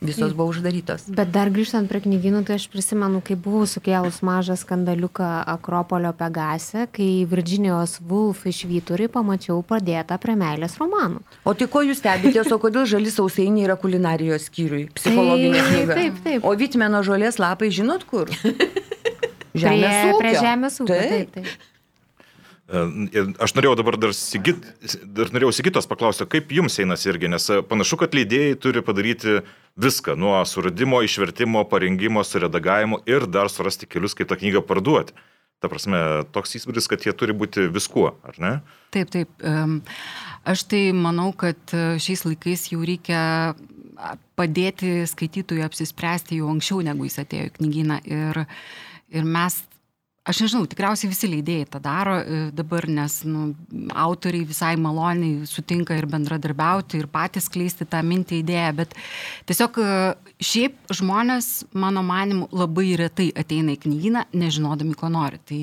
[0.07, 1.07] visos buvo uždarytos.
[1.09, 6.87] Bet dar grįžtant prie knygynų, tai aš prisimenu, kai buvau sukėlus mažą skandaliuką Akropolio Pegase,
[6.95, 11.25] kai Virginijos Woolf iš Vyturį pamačiau padėtą prie meilės romanų.
[11.45, 16.01] O tai ko jūs stebitės, o kodėl žali sausainiai yra kulinarijos skyriui, psichologinė knyga?
[16.01, 16.49] Taip, taip.
[16.49, 18.33] O Vitmeno žolės lapai žinot kur?
[19.55, 20.19] Žemės prie, ūkio.
[20.19, 20.99] Prie žemės ūkio.
[20.99, 21.47] Taip, taip.
[21.47, 21.74] taip.
[22.65, 24.63] E, aš norėjau dabar dar, Sigit,
[25.05, 29.43] dar norėjau Sigitos paklausti, kaip jums einasi irgi, nes e, panašu, kad leidėjai turi padaryti
[29.81, 35.17] viską, nuo suradimo, išvertimo, parengimo, suredagavimo ir dar surasti kelius, kaip tą knygą parduoti.
[35.61, 35.99] Ta prasme,
[36.33, 38.55] toks įspūdis, kad jie turi būti viskuo, ar ne?
[38.97, 39.45] Taip, taip.
[40.49, 43.21] Aš tai manau, kad e, šiais laikais jau reikia
[44.41, 48.01] padėti skaitytojui apsispręsti jau anksčiau, negu jis atėjo į knygyną.
[48.09, 48.45] Ir,
[49.15, 49.61] ir mes
[50.25, 53.51] Aš nežinau, tikriausiai visi leidėjai tą daro e, dabar, nes nu,
[53.93, 58.95] autoriai visai maloniai sutinka ir bendradarbiauti ir patys kleisti tą mintį idėją, bet
[59.51, 59.89] tiesiog e,
[60.41, 65.43] šiaip žmonės, mano manimu, labai retai ateina į knygyną, nežinodami, ko nori.
[65.45, 65.63] Tai,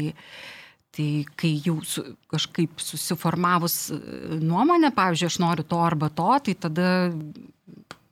[0.92, 1.06] Tai
[1.40, 4.00] kai jau su, kažkaip susiformavus e,
[4.44, 6.90] nuomonė, pavyzdžiui, aš noriu to arba to, tai tada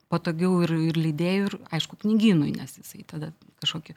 [0.07, 3.95] patogiau ir, ir lydėjų, ir aišku, knygynui, nes jisai tada kažkokį.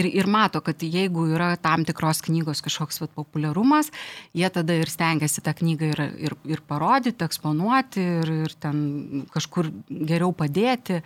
[0.00, 3.92] Ir, ir mato, kad jeigu yra tam tikros knygos kažkoks vat, populiarumas,
[4.36, 9.72] jie tada ir stengiasi tą knygą ir, ir, ir parodyti, eksponuoti, ir, ir ten kažkur
[9.88, 11.02] geriau padėti.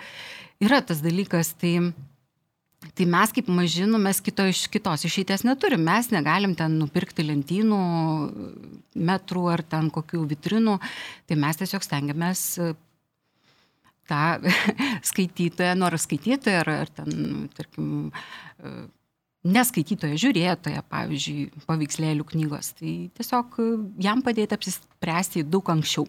[0.65, 1.79] Yra tas dalykas, tai
[2.93, 5.81] Tai mes kaip mažinų, mes kito, iš kitos išeities neturim.
[5.87, 7.79] Mes negalim ten nupirkti lentynų,
[9.09, 10.77] metrų ar ten kokių vitrinų.
[11.29, 12.45] Tai mes tiesiog stengiamės
[14.09, 14.25] tą
[15.11, 17.89] skaitytoją, nors skaitytoją ar, ar ten, tarkim,
[18.61, 18.75] e,
[19.45, 22.75] neskaitytoją, žiūrėtoją, pavyzdžiui, paveikslėlių knygos.
[22.81, 23.71] Tai tiesiog e,
[24.05, 26.09] jam padėti apsispręsti daug anksčiau.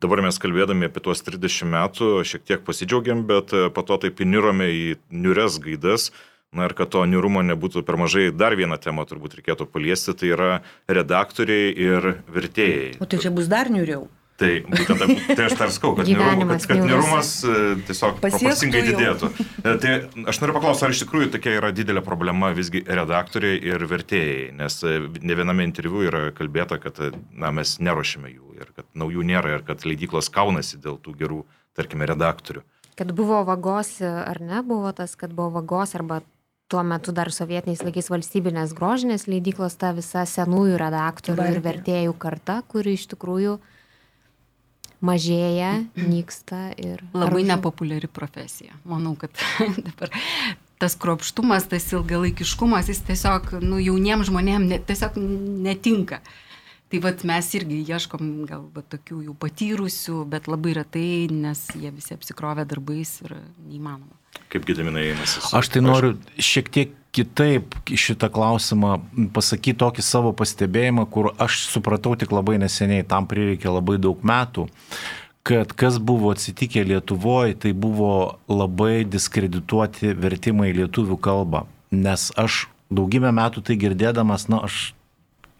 [0.00, 4.20] Dabar mes kalbėdami apie tuos 30 metų šiek tiek pasidžiaugiam, bet e, po to taip
[4.24, 6.10] įnirome į niures gaidas.
[6.50, 10.32] Na ir kad to nirumo nebūtų per mažai, dar vieną temą turbūt reikėtų paliesti, tai
[10.32, 10.48] yra
[10.90, 12.96] redaktoriai ir vertėjai.
[12.98, 14.08] O tai čia bus dar niuriau.
[14.40, 17.56] Tai būtent tai aš dar skau, kad, nirum, kad, kad nirumas e,
[17.88, 19.28] tiesiog proporcingai didėtų.
[19.60, 19.92] E, tai
[20.32, 24.78] aš noriu paklausti, ar iš tikrųjų tokia yra didelė problema visgi redaktoriai ir vertėjai, nes
[24.88, 27.02] e, ne viename interviu yra kalbėta, kad
[27.36, 31.42] na, mes neruošiame jų ir kad naujų nėra ir kad leidyklos kaunasi dėl tų gerų,
[31.76, 32.64] tarkime, redaktorių.
[32.96, 36.22] Kad buvo vagos ar ne, buvo tas, kad buvo vagos arba
[36.70, 42.60] tuo metu dar sovietiniais laikais valstybinės grožinės leidyklos, ta visa senųjų redaktorių ir vertėjų karta,
[42.70, 43.58] kuri iš tikrųjų
[45.04, 45.72] mažėja,
[46.14, 47.04] nyksta ir.
[47.14, 47.48] Labai ar...
[47.54, 48.76] nepopuliari profesija.
[48.88, 49.34] Manau, kad
[49.88, 50.12] dabar
[50.80, 55.18] tas kropštumas, tas ilgalaikiškumas, jis tiesiog nu, jauniems žmonėms ne, tiesiog
[55.66, 56.22] netinka.
[56.90, 61.92] Tai vad mes irgi ieškom gal va, tokių jau patyrusių, bet labai retai, nes jie
[61.94, 63.36] visi apsikrovę darbais ir
[63.68, 64.16] neįmanoma.
[64.50, 65.42] Kaip gitaminai einasi?
[65.54, 68.98] Aš tai noriu šiek tiek kitaip šitą klausimą
[69.34, 74.68] pasakyti tokį savo pastebėjimą, kur aš supratau tik labai neseniai, tam prireikė labai daug metų,
[75.46, 81.64] kad kas buvo atsitikę Lietuvoje, tai buvo labai diskredituoti vertimai į lietuvių kalbą.
[81.90, 84.92] Nes aš daugybę metų tai girdėdamas, na, aš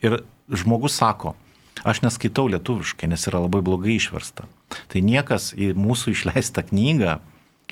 [0.04, 0.20] ir
[0.50, 1.34] žmogus sako,
[1.82, 4.46] aš neskaitau lietuviškai, nes yra labai blogai išversta.
[4.90, 7.18] Tai niekas į mūsų išleistą knygą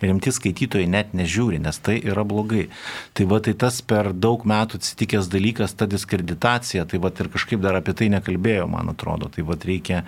[0.03, 2.69] rimti skaitytojai net nežiūri, nes tai yra blogai.
[3.17, 7.63] Tai va tai tas per daug metų atsitikęs dalykas, ta diskreditacija, tai va ir kažkaip
[7.65, 9.31] dar apie tai nekalbėjau, man atrodo.
[9.33, 10.05] Tai va reikia,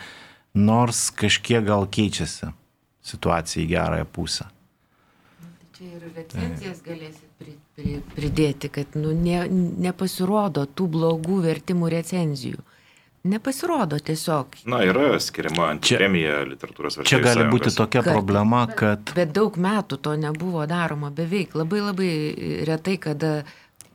[0.55, 2.53] nors kažkiek gal keičiasi
[3.11, 4.49] situacija į gerąją pusę.
[5.77, 9.47] Čia ir recenzijas galėsit pri, pri, pridėti, kad nu, ne,
[9.87, 12.61] nepasirodo tų blogų vertimų recenzijų.
[13.23, 14.55] Nepasirodo tiesiog.
[14.65, 17.11] Na, yra skiriama premija literatūros vertėjų.
[17.11, 17.77] Čia gali būti sąjungos.
[17.83, 19.03] tokia kad, problema, kad...
[19.11, 21.53] Bet, bet daug metų to nebuvo daroma beveik.
[21.59, 22.13] Labai labai
[22.69, 23.33] retai, kada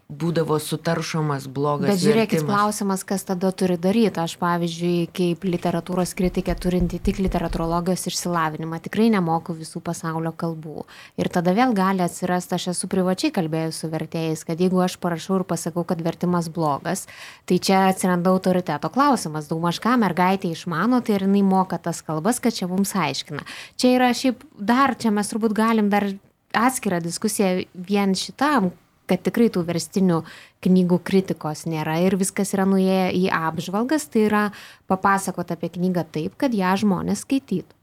[0.06, 1.90] būdavo sutaršomas blogas.
[1.90, 2.46] Bet žiūrėkit, vertimas.
[2.46, 4.22] klausimas, kas tada turi daryti.
[4.22, 10.86] Aš, pavyzdžiui, kaip literatūros kritikė turinti tik literatūrologijos išsilavinimą, tikrai nemoku visų pasaulio kalbų.
[11.18, 15.42] Ir tada vėl gali atsirasti, aš esu privačiai kalbėjus su vertėjais, kad jeigu aš parašau
[15.42, 17.08] ir pasakau, kad vertimas blogas,
[17.50, 19.50] tai čia atsiranda autoriteto klausimas.
[19.50, 23.42] Daugmaž ką mergaitė išmano, tai ir jinai moka tas kalbas, kad čia mums aiškina.
[23.82, 26.12] Čia yra šiaip dar, čia mes turbūt galim dar
[26.56, 28.70] atskirą diskusiją vien šitam
[29.10, 30.22] kad tikrai tų verstinių
[30.66, 34.44] knygų kritikos nėra ir viskas yra nuėję į apžvalgas, tai yra
[34.92, 37.76] papasakot apie knygą taip, kad ją žmonės skaitytų.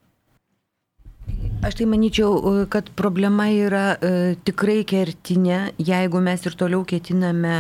[1.63, 2.35] Aš tai manyčiau,
[2.67, 7.53] kad problema yra e, tikrai kertinė, jeigu mes ir toliau ketiname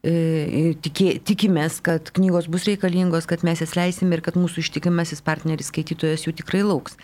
[0.00, 5.20] e, tikė, tikimės, kad knygos bus reikalingos, kad mes jas leisim ir kad mūsų ištikimasis
[5.26, 6.96] partneris skaitytojas jų tikrai lauks.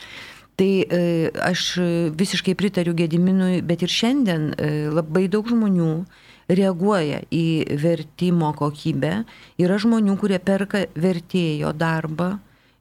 [0.54, 1.78] Tai e, aš
[2.14, 6.04] visiškai pritariu Gediminui, bet ir šiandien e, labai daug žmonių
[6.46, 7.46] reaguoja į
[7.82, 9.24] vertimo kokybę.
[9.58, 12.36] Yra žmonių, kurie perka vertėjo darbą,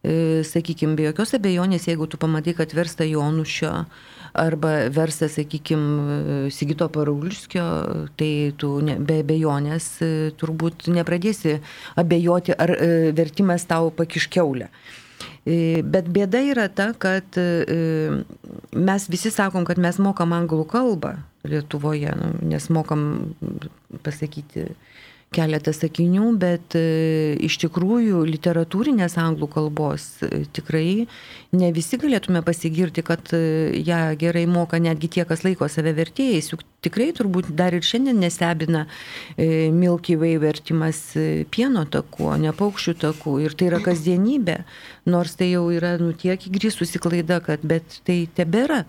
[0.05, 3.73] e, sakykime, be jokios abejonės, jeigu tu pamatai, kad versta Jonušio
[4.37, 7.65] arba versta, sakykime, Sigito Parauliskio,
[8.17, 9.95] tai tu ne, be abejonės
[10.37, 11.59] turbūt nepradėsi
[12.01, 12.73] abejoti, ar
[13.17, 14.69] vertimas tau pakiškiaulė.
[15.43, 18.23] E, bet bėda yra ta, kad e,
[18.71, 23.33] mes visi sakom, kad mes mokam anglų kalbą Lietuvoje, nu, nes mokam
[24.05, 24.69] pasakyti
[25.33, 26.83] keletą sakinių, bet e,
[27.43, 31.05] iš tikrųjų literatūrinės anglų kalbos e, tikrai
[31.57, 33.41] ne visi galėtume pasigirti, kad e,
[33.83, 36.51] ją gerai moka netgi tie, kas laiko save vertėjais.
[36.53, 38.85] Juk tikrai turbūt dar ir šiandien nestebina
[39.37, 40.99] Milky Way vertimas
[41.53, 43.37] pieno taku, o ne paukščių taku.
[43.43, 44.59] Ir tai yra kasdienybė,
[45.09, 48.83] nors tai jau yra nu, tiek įgrįsusi klaida, kad bet tai tebėra.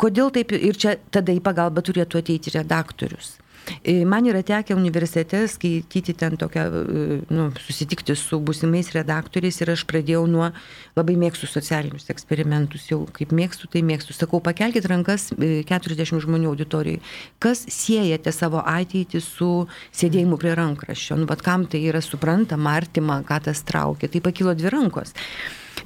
[0.00, 3.34] Kodėl taip ir čia tada į pagalbą turėtų ateiti redaktorius?
[3.84, 9.72] E, man yra tekę universitete skaityti ten tokią, e, nu, susitikti su būsimais redaktoriais ir
[9.74, 10.50] aš pradėjau nuo
[10.98, 14.16] labai mėgstų socialinius eksperimentus, jau kaip mėgstų, tai mėgstų.
[14.16, 17.00] Sakau, pakelkite rankas 40 e, žmonių auditorijai.
[17.42, 19.52] Kas siejate savo ateitį su
[19.92, 21.20] sėdėjimu prie rankraščio?
[21.20, 24.10] Nu, bet kam tai yra suprantama, artima, ką tas traukia?
[24.10, 25.14] Tai pakilo dvi rankos.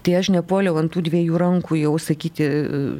[0.04, 2.46] Tai aš nepoliau ant tų dviejų rankų jau sakyti,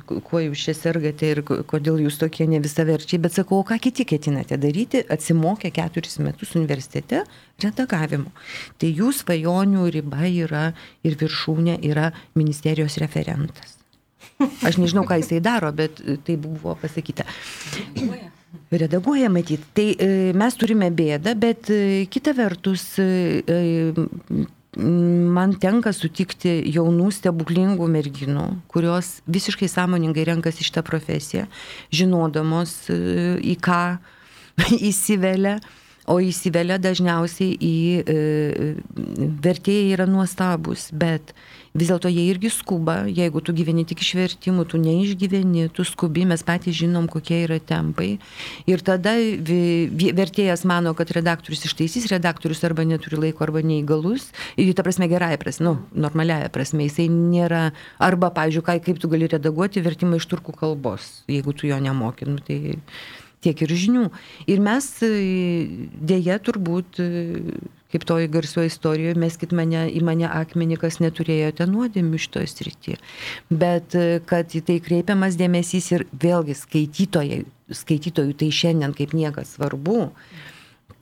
[0.09, 4.07] kuo jūs čia sergate ir kodėl jūs tokie ne visaverčiai, bet sakau, o ką kiti
[4.09, 7.27] ketinate daryti, atsimokę keturis metus universitete
[7.61, 8.33] redagavimo.
[8.81, 10.65] Tai jų svajonių riba yra
[11.05, 13.77] ir viršūnė yra ministerijos referentas.
[14.65, 17.29] Aš nežinau, ką jisai daro, bet tai buvo pasakyta.
[18.75, 19.63] Redaguoja matyti.
[19.77, 23.93] Tai e, mes turime bėdą, bet e, kita vertus e,
[24.77, 31.47] man tenka sutikti jaunų stebuklingų merginų, kurios visiškai sąmoningai renkasi šitą profesiją,
[31.95, 33.83] žinodamos į ką
[34.91, 35.59] įsivelia
[36.11, 38.17] o įsivelia dažniausiai į e,
[39.45, 41.33] vertėjai yra nuostabus, bet
[41.75, 46.23] vis dėlto jie irgi skuba, jeigu tu gyveni tik iš vertimų, tu neišgyveni, tu skubi,
[46.31, 48.21] mes patys žinom, kokie yra tempai.
[48.71, 49.17] Ir tada
[50.21, 55.41] vertėjas mano, kad redaktorius ištaisys, redaktorius arba neturi laiko, arba neįgalus, ir ta prasme gerąją
[55.43, 55.75] prasme, nu,
[56.07, 57.67] normaliaja prasme, jisai nėra,
[57.99, 62.39] arba, pavyzdžiui, kaip tu gali redaguoti vertimą iš turkų kalbos, jeigu tu jo nemokinu.
[62.47, 62.79] Tai,
[63.45, 64.09] tiek ir žinių.
[64.51, 65.11] Ir mes e,
[66.13, 67.59] dėja turbūt, e,
[67.95, 72.97] kaip toji garsioji istorijoje, meskit mane į mane akmenį, kas neturėjote nuodėmių šitoje srityje.
[73.55, 79.55] Bet e, kad į tai kreipiamas dėmesys ir vėlgi skaitytojai, skaitytojų tai šiandien kaip niekas
[79.55, 80.09] svarbu.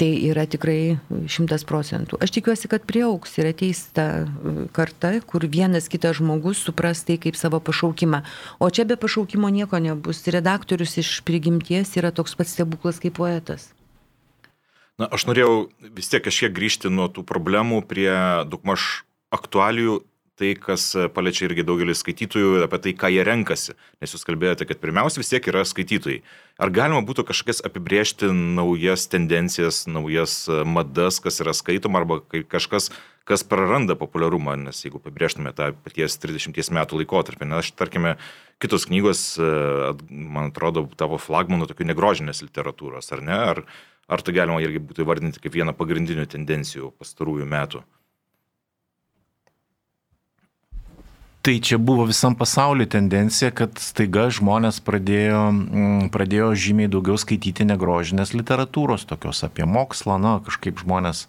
[0.01, 0.99] Tai yra tikrai
[1.31, 2.17] šimtas procentų.
[2.25, 7.17] Aš tikiuosi, kad prieauks ir ateis ta e, karta, kur vienas kitas žmogus supras tai
[7.23, 8.21] kaip savo pašaukimą.
[8.61, 10.27] O čia be pašaukimo nieko nebus.
[10.29, 13.73] Redaktorius iš prigimties yra toks pats stebuklas kaip poetas.
[15.01, 18.13] Na, aš norėjau vis tiek kažkiek grįžti nuo tų problemų prie
[18.49, 20.03] daugmaž aktualijų
[20.43, 20.85] tai, kas
[21.15, 23.77] paliečia irgi daugelį skaitytojų, apie tai, ką jie renkasi.
[24.03, 26.23] Nes jūs kalbėjote, kad pirmiausia vis tiek yra skaitytojai.
[26.63, 32.21] Ar galima būtų kažkas apibriežti naujas tendencijas, naujas madas, kas yra skaitoma, arba
[32.51, 32.91] kažkas,
[33.29, 38.17] kas praranda populiarumą, nes jeigu apibriežtume tą paties 30 metų laikotarpį, nes aš, tarkime,
[38.63, 39.25] kitos knygos,
[40.09, 43.39] man atrodo, tavo flagmanų tokių negrožinės literatūros, ar ne?
[43.53, 43.65] Ar,
[44.13, 47.83] ar tai galima irgi būtų įvardinti kaip vieną pagrindinių tendencijų pastarųjų metų?
[51.43, 57.67] Tai čia buvo visam pasauliu tendencija, kad staiga žmonės pradėjo, mm, pradėjo žymiai daugiau skaityti
[57.67, 61.25] negrožinės literatūros, tokios apie mokslą, na, kažkaip žmonės,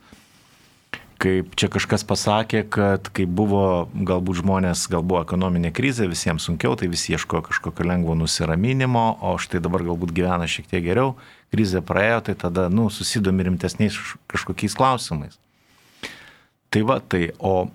[1.17, 6.77] kaip čia kažkas pasakė, kad kai buvo, galbūt žmonės, gal buvo ekonominė krizė, visiems sunkiau,
[6.77, 11.15] tai visi ieškojo kažkokio lengvo nusiraminimo, o štai dabar galbūt gyvena šiek tiek geriau,
[11.53, 13.95] krizė praėjo, tai tada, nu, susidomi rimtesniais
[14.33, 15.39] kažkokiais klausimais.
[16.73, 17.69] Tai va, tai, o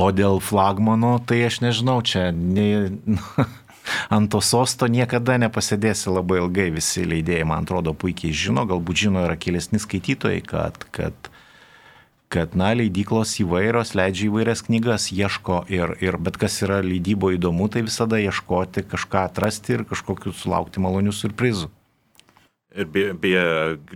[0.00, 2.96] O dėl flagmano, tai aš nežinau, čia ne,
[4.14, 6.70] ant to sosto niekada nepasėdėsi labai ilgai.
[6.72, 11.28] Visi leidėjai, man atrodo, puikiai žino, galbūt žino ir akilesni skaitytojai, kad, kad,
[12.32, 17.68] kad na, leidyklos įvairios leidžia įvairias knygas, ieško ir, ir bet kas yra leidybo įdomu,
[17.68, 21.68] tai visada ieškoti kažką atrasti ir kažkokiu sulaukti malonių surprizų.
[22.72, 23.12] Ir beje,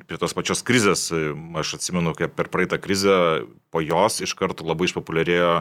[0.05, 1.09] prie tos pačios krizės,
[1.57, 5.53] aš atsimenu, kaip per praeitą krizę, po jos iš karto labai išpopuliarėjo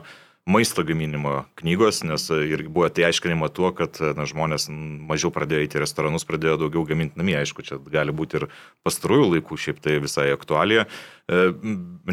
[0.45, 5.79] maisto gaminimo knygos, nes ir buvo tai aiškinima tuo, kad na, žmonės mažiau pradėjo eiti
[5.79, 7.37] į restoranus, pradėjo daugiau gaminti namie.
[7.39, 8.47] Aišku, čia gali būti ir
[8.85, 10.85] pastarųjų laikų, šiaip tai visai aktualija.
[11.25, 11.47] E,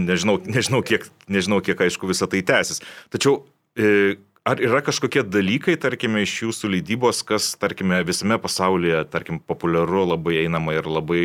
[0.00, 2.80] nežinau, nežinau, kiek, nežinau, kiek aišku visą tai tęsis.
[3.12, 3.42] Tačiau
[3.76, 10.00] e, Ar yra kažkokie dalykai, tarkime, iš jūsų leidybos, kas, tarkime, visame pasaulyje, tarkim, populiaru,
[10.16, 11.20] labai einama ir labai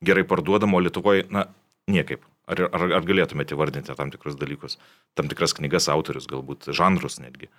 [0.00, 1.50] gerai parduodama, o Lietuvoje, na,
[1.92, 2.24] niekaip?
[2.48, 4.78] Ar, ar, ar galėtumėte vardinti tam tikrus dalykus,
[5.18, 7.50] tam tikras knygas, autorius, galbūt žanrus netgi?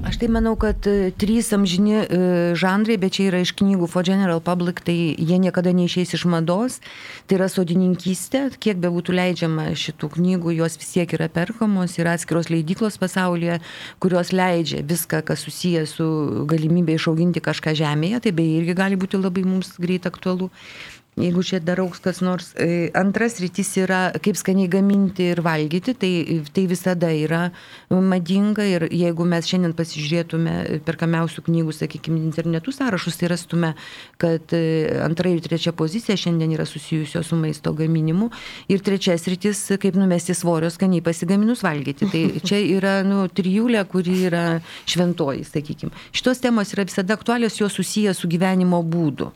[0.00, 2.18] Aš tai manau, kad e, trys amžini e,
[2.56, 6.78] žanrai, bet čia yra iš knygų For General Public, tai jie niekada neišeis iš mados.
[7.28, 12.14] Tai yra sodininkystė, kiek be būtų leidžiama šitų knygų, jos vis tiek yra perkamos, yra
[12.16, 13.58] atskiros leidyklos pasaulyje,
[14.00, 16.08] kurios leidžia viską, kas susijęs su
[16.48, 20.48] galimybė išauginti kažką žemėje, tai beje irgi gali būti labai mums greit aktualu
[21.18, 22.52] jeigu čia dar auks kas nors.
[22.54, 26.12] E, antras rytis yra, kaip skaniai gaminti ir valgyti, tai,
[26.54, 27.48] tai visada yra
[27.90, 30.54] madinga ir jeigu mes šiandien pasižiūrėtume
[30.86, 33.72] perkamiausių knygų, sakykime, internetų sąrašus, tai rastume,
[34.20, 34.62] kad e,
[35.04, 38.30] antra ir trečia pozicija šiandien yra susijusios su maisto gaminimu
[38.70, 42.08] ir trečias rytis, kaip numesti svorio skaniai pasigaminus valgyti.
[42.10, 44.46] Tai čia yra nu, trijulė, kuri yra
[44.88, 45.92] šventoji, sakykime.
[46.16, 49.30] Šitos temos yra visada aktualios, jos susijęs su gyvenimo būdu.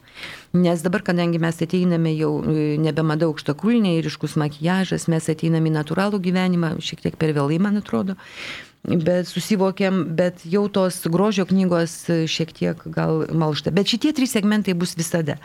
[0.55, 5.75] Nes dabar, kadangi mes ateiname jau e, nebemada aukštakulniai ir iškus makijažas, mes ateiname į
[5.81, 8.15] natūralų gyvenimą, šiek tiek per vėlai, man atrodo.
[8.85, 13.73] Bet susivokiam, bet jau tos grožio knygos e, šiek tiek gal malšta.
[13.75, 15.41] Bet šitie trys segmentai bus visada.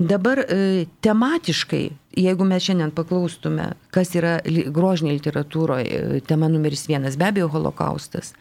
[0.00, 1.84] Dabar e, tematiškai,
[2.16, 4.38] jeigu mes šiandien paklaustume, kas yra
[4.72, 8.32] grožinė literatūroje, tema numeris vienas, be abejo, holokaustas,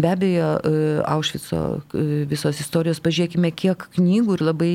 [0.00, 0.72] be abejo, e,
[1.06, 1.60] Aušvico
[1.94, 4.72] e, visos istorijos, pažiūrėkime, kiek knygų ir labai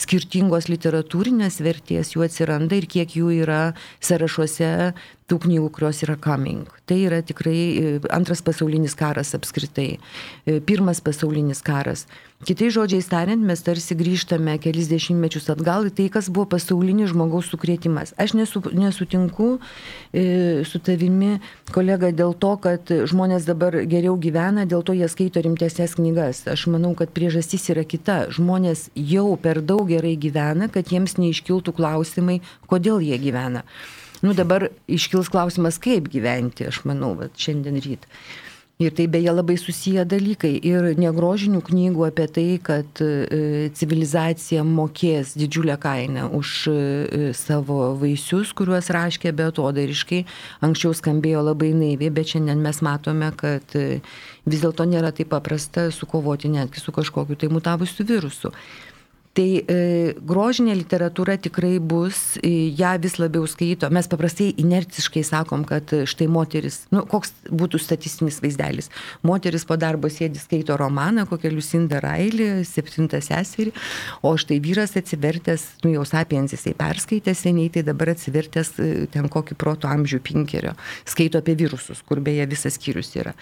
[0.00, 3.62] skirtingos literatūrinės vertės jų atsiranda ir kiek jų yra
[4.00, 4.72] sąrašuose
[5.28, 6.68] tų knygų, kurios yra coming.
[6.88, 9.98] Tai yra tikrai e, antras pasaulinis karas apskritai,
[10.48, 12.06] e, pirmas pasaulinis karas.
[12.46, 17.50] Kitai žodžiais tariant, mes tarsi grįžtame kelis dešimtmečius atgal į tai, kas buvo pasaulinis žmogaus
[17.50, 18.14] sukrėtimas.
[18.14, 19.50] Aš nesu, nesutinku
[20.14, 21.40] e, su tavimi,
[21.74, 26.46] kolega, dėl to, kad žmonės dabar geriau gyvena, dėl to jie skaito rimtesnės knygas.
[26.48, 28.28] Aš manau, kad priežastis yra kita.
[28.32, 33.66] Žmonės jau per daug gerai gyvena, kad jiems neiškiltų klausimai, kodėl jie gyvena.
[34.22, 38.06] Nu dabar iškils klausimas, kaip gyventi, aš manau, va, šiandien ryt.
[38.78, 40.52] Ir tai beje labai susiję dalykai.
[40.62, 46.76] Ir negrožinių knygų apie tai, kad e, civilizacija mokės didžiulę kainą už e,
[47.34, 50.20] savo vaisius, kuriuos raškė beatodariškai.
[50.62, 53.98] Anksčiau skambėjo labai naiviai, bet šiandien mes matome, kad e,
[54.46, 58.54] vis dėlto nėra taip paprasta sukovoti netgi su kažkokiu tai mutavusiu virusu.
[59.36, 59.76] Tai e,
[60.26, 63.90] grožinė literatūra tikrai bus, e, ją vis labiau skaito.
[63.94, 68.90] Mes paprastai inertiškai sakom, kad e, štai moteris, nu, koks būtų statistinis vaizdelis.
[69.26, 73.74] Moteris po darbo sėdi skaito romaną, kokią Lucinda Railį, septintą seserį,
[74.26, 79.30] o štai vyras atsivertęs, nu jau sapiens jisai perskaitė seniai, tai dabar atsivertęs e, ten
[79.30, 80.74] kokį proto amžių pinkerio,
[81.06, 83.36] skaito apie virusus, kur beje visas skyrius yra.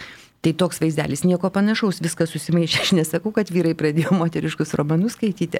[0.46, 2.78] Tai toks vaizdelis, nieko panašaus, viskas susimaišė.
[2.84, 5.58] Aš nesakau, kad vyrai pradėjo moteriškus romanus skaityti,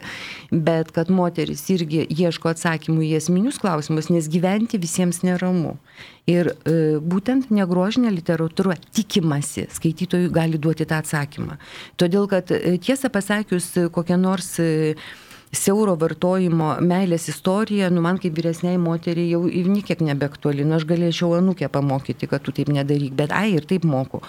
[0.52, 5.72] bet kad moteris irgi ieško atsakymų į esminius klausimus, nes gyventi visiems neramu.
[6.30, 11.56] Ir e, būtent negrožinė literatūra tikimasi, skaitytojui gali duoti tą atsakymą.
[11.98, 14.94] Todėl, kad e, tiesą pasakius, e, kokia nors e,
[15.50, 20.86] siauro vartojimo meilės istorija, nu man kaip vyresniai moteriai jau ir niekiek nebeaktuali, nu aš
[20.86, 24.22] galėčiau anukę pamokyti, kad tu taip nedaryk, bet ai ir taip moku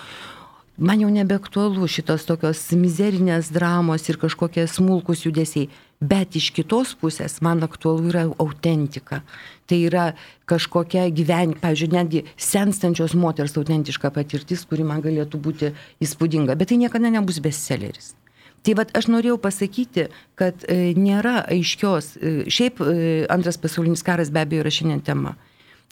[0.78, 5.70] man jau nebeaktualu šitos tokios mizerinės dramos ir kažkokie smulkus judesiai.
[5.98, 9.24] Bet iš kitos pusės man aktualu yra autentika.
[9.66, 10.04] Tai yra
[10.46, 15.74] kažkokia gyvenimo, pavyzdžiui, netgi senstančios moters autentiška patirtis, kuri man galėtų būti
[16.06, 16.54] įspūdinga.
[16.54, 18.14] Bet tai niekada nebus bestselleris.
[18.62, 20.08] Tai vad aš norėjau pasakyti,
[20.38, 22.96] kad e, nėra aiškios, e, šiaip e,
[23.34, 25.38] antras pasaulinis karas be abejo yra šiandien tema.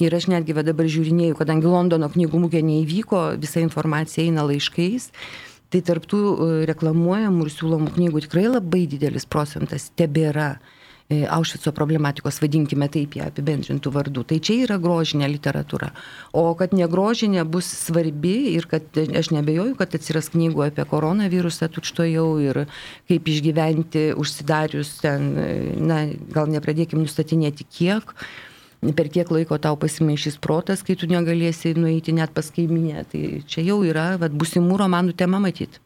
[0.03, 5.11] Ir aš netgi va dabar žiūrinėjau, kadangi Londono knygų mūgė neįvyko, visa informacija eina laiškais,
[5.71, 10.49] tai tarptų e, reklamuojamų ir siūlomų knygų tikrai labai didelis procentas tebėra
[11.07, 14.25] e, Aušvico problematikos, vadinkime taip ją apibendrintų vardų.
[14.33, 15.93] Tai čia yra grožinė literatūra.
[16.35, 22.27] O kad negrožinė bus svarbi ir kad aš nebejoju, kad atsiras knygų apie koronavirusą tučtojau
[22.43, 22.65] ir
[23.07, 26.01] kaip išgyventi užsidarius ten, e, na,
[26.35, 28.11] gal nepradėkim nustatinėti kiek
[28.93, 33.05] per kiek laiko tau pasimaišys protas, kai tu negalėsi nueiti net pas kaiminę.
[33.11, 35.81] Tai čia jau yra vat, busimų romanų tema matyti.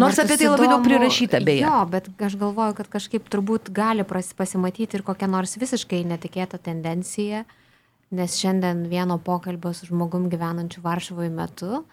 [0.00, 1.64] Nors apie tai labai daug prirašyta, beje.
[1.64, 7.46] Jo, bet aš galvoju, kad kažkaip turbūt gali pasimatyti ir kokia nors visiškai netikėta tendencija,
[8.12, 11.84] nes šiandien vieno pokalbio su žmogum gyvenančiu Varšuvoje metu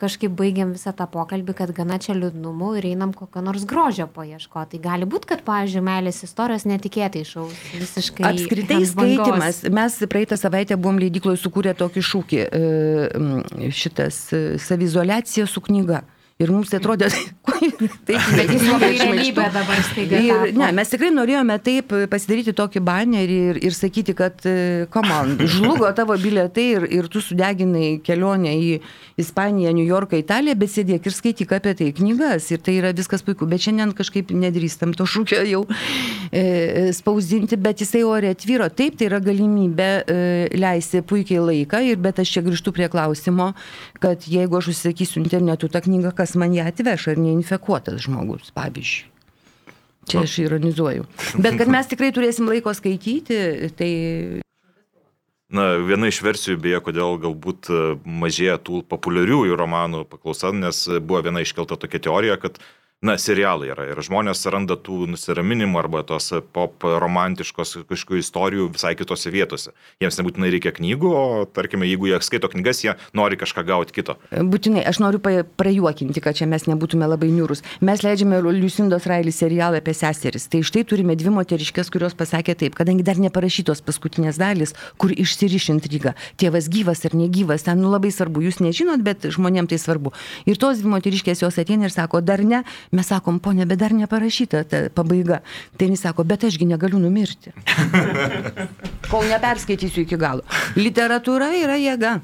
[0.00, 4.76] kažkaip baigiam visą tą pokalbį, kad gana čia liūdnumų ir einam kokio nors grožio paieškoti.
[4.76, 8.26] Tai gali būti, kad, pavyzdžiui, meilės istorijos netikėtai šaus visiškai.
[8.30, 9.64] Apskritai skaitimas.
[9.80, 16.04] Mes praeitą savaitę buvom leidykloje sukūrę tokį šūkį, e, šitas e, savizolacija su knyga.
[16.40, 17.10] Ir mums tai atrodė,
[18.08, 20.20] taip, Bet jis labai realybė dabar staiga.
[20.24, 24.40] Ir, ne, mes tikrai norėjome taip pasidaryti tokį banerį ir, ir sakyti, kad,
[24.94, 28.72] come on, žlugo tavo bilietai ir, ir tu sudeginai kelionę į
[29.20, 33.24] Ispaniją, New Yorką, Italiją, bet sėdėk ir skaityk apie tai knygas ir tai yra viskas
[33.26, 33.48] puiku.
[33.50, 35.62] Bet šiandien kažkaip nedrįstam to šūkio jau
[36.32, 38.70] e, spausdinti, bet jisai ore atvyro.
[38.72, 40.18] Taip, tai yra galimybė e,
[40.56, 43.52] leisti puikiai laiką, ir, bet aš čia grįžtu prie klausimo,
[44.00, 49.08] kad jeigu aš užsakysiu internetu tą knygą, kas man ją atveš, ar neinfekuotas žmogus, pavyzdžiui.
[50.10, 51.04] Čia aš ironizuoju.
[51.38, 53.36] Bet kad mes tikrai turėsim laiko skaityti,
[53.78, 53.90] tai
[55.50, 61.24] Na, viena iš versijų, beje, kodėl galbūt e, mažėja tų populiariųjų romanų paklausa, nes buvo
[61.26, 62.60] viena iškelta tokia teorija, kad
[63.00, 63.86] na, serialai yra.
[63.88, 69.72] Ir žmonės randa tų nusiraminimų arba tos pop romantiškos kažkokių istorijų visai kitose vietose.
[70.04, 74.18] Jiems nebūtinai reikia knygų, o tarkime, jeigu jie skaito knygas, jie nori kažką gauti kito.
[74.30, 77.64] Būtinai, aš noriu prajuokinti, kad čia mes nebūtume labai niūrus.
[77.80, 80.50] Mes leidžiame Lucindos Railį serialą apie seseris.
[80.52, 85.70] Tai štai turime dvi moteriškės, kurios pasakė taip, kadangi dar neparašytos paskutinės dalis, kur išsiriš
[85.72, 86.12] intriga.
[86.36, 90.12] Tėvas gyvas ar negyvas, ten nu, labai svarbu, jūs nežinot, bet žmonėms tai svarbu.
[90.44, 93.92] Ir tos dvi moteriškės jos ateina ir sako, dar ne, Mes sakom, ponė, bet dar
[93.94, 95.40] neparašyta ta pabaiga.
[95.78, 97.52] Tai jis sako, bet ašgi negaliu numirti.
[99.10, 100.42] Kol neperskaitysiu iki galo.
[100.74, 102.18] Literatūra yra jėga.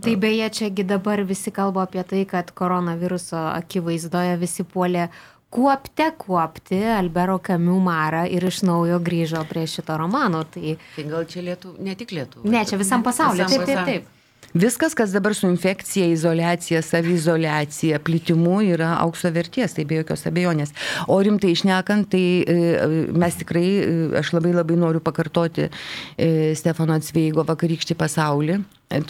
[0.00, 5.08] Tai beje, čiagi dabar visi kalba apie tai, kad koronaviruso akivaizdoje visi puolė
[5.50, 10.44] kuopte kuopti Albero Kamių marą ir iš naujo grįžo prie šito romano.
[10.46, 12.46] Tai, tai gal čia lietų, ne tik lietų.
[12.46, 13.48] Ne, čia visam pasauliu.
[13.50, 14.19] Taip, taip, taip.
[14.54, 20.74] Viskas, kas dabar su infekcija, izolacija, savizolacija, plitimu yra aukso verties, tai be jokios abejonės.
[21.06, 22.56] O rimtai išnekant, tai e,
[23.14, 28.58] mes tikrai, e, aš labai labai noriu pakartoti e, Stefano Atsveigo vakarykštį pasaulį,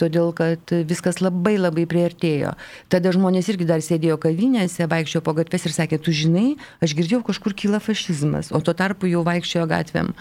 [0.01, 2.55] todėl kad viskas labai labai priartėjo.
[2.93, 6.55] Tada žmonės irgi dar sėdėjo kavinėse, vaikščiojo po gatves ir sakė, tu žinai,
[6.85, 10.12] aš girdėjau, kažkur kyla fašizmas, o tuo tarpu jau vaikščiojo gatvėm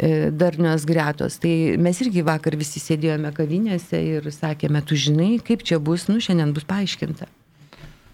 [0.00, 1.36] E, darnios gretos.
[1.36, 6.22] Tai mes irgi vakar visi sėdėjome kavinėse ir sakėme, tu žinai, kaip čia bus, nu
[6.24, 7.28] šiandien bus paaiškinta.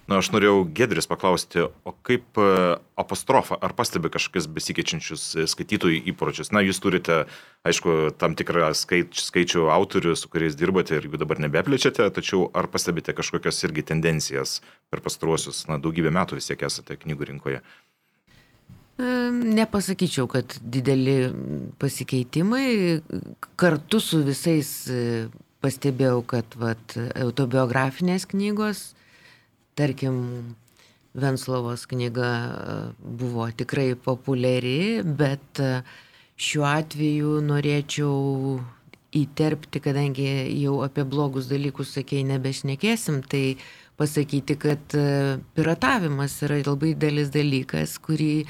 [0.06, 2.50] Na, aš norėjau Gedris paklausti, o kaip e,
[2.94, 6.52] apostrofa, ar pastebi kažkokius besikeičiančius e, skaitytojų įpročius?
[6.54, 7.24] Na, jūs turite,
[7.66, 12.70] aišku, tam tikrą skaič, skaičių autorių, su kuriais dirbate ir jų dabar nebeplečiate, tačiau ar
[12.70, 14.60] pastebite kažkokias irgi tendencijas
[14.94, 17.62] per pastaruosius, na, daugybę metų vis tiek esate knygų rinkoje?
[18.96, 21.32] Nepasakyčiau, kad dideli
[21.82, 22.68] pasikeitimai.
[23.58, 25.26] Kartu su visais e,
[25.66, 26.94] pastebėjau, kad vat,
[27.26, 28.92] autobiografinės knygos,
[29.76, 30.56] tarkim,
[31.16, 35.80] Venslovos knyga e, buvo tikrai populiari, bet e,
[36.36, 38.58] šiuo atveju norėčiau
[39.16, 40.26] įterpti, kadangi
[40.60, 43.56] jau apie blogus dalykus, sakėjai, nebešnekėsim, tai
[43.96, 44.96] pasakyti, kad
[45.56, 48.44] piratavimas yra labai didelis dalykas, kurį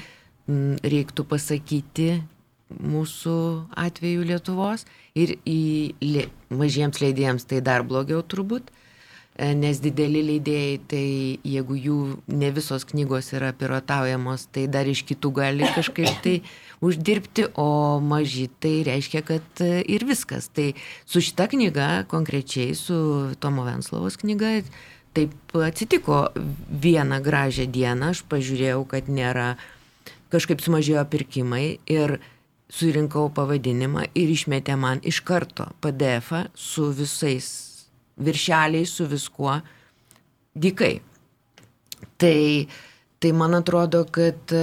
[0.83, 2.09] reiktų pasakyti
[2.67, 3.37] mūsų
[3.79, 4.83] atveju Lietuvos
[5.15, 5.61] ir į
[6.03, 8.76] li, mažiems leidėjams tai dar blogiau turbūt, e,
[9.37, 11.05] nes dideli leidėjai, tai
[11.45, 11.97] jeigu jų
[12.33, 16.35] ne visos knygos yra pirotaujamos, tai dar iš kitų gali kažkaip tai
[16.81, 20.49] uždirbti, o maži tai reiškia, kad e, ir viskas.
[20.49, 20.71] Tai
[21.05, 22.97] su šita knyga, konkrečiai su
[23.41, 24.55] Tomo Venslovos knyga,
[25.17, 26.27] taip atsitiko
[26.69, 29.53] vieną gražią dieną, aš pažiūrėjau, kad nėra
[30.33, 32.17] kažkaip sumažėjo pirkimai ir
[32.73, 37.66] surinkau pavadinimą ir išmetė man iš karto PDF su visais
[38.17, 39.59] viršeliais, su viskuo
[40.57, 40.97] dikai.
[42.17, 42.67] Tai,
[43.21, 44.53] tai man atrodo, kad,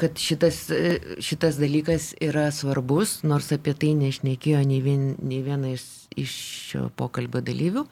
[0.00, 0.62] kad šitas,
[1.22, 5.86] šitas dalykas yra svarbus, nors apie tai nešnekėjo nei, vien, nei viena iš,
[6.18, 6.36] iš
[6.70, 7.84] šio pokalbio dalyvių.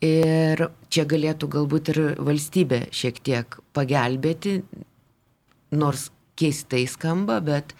[0.00, 4.62] Ir čia galėtų galbūt ir valstybė šiek tiek pagelbėti,
[5.76, 6.08] nors
[6.40, 7.74] keistai skamba, bet,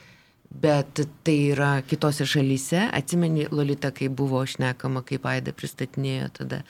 [0.51, 2.89] bet tai yra kitose šalyse.
[2.93, 6.63] Atsimeni, Lolita, kai buvo šnekama, kaip Aida pristatinėjo tada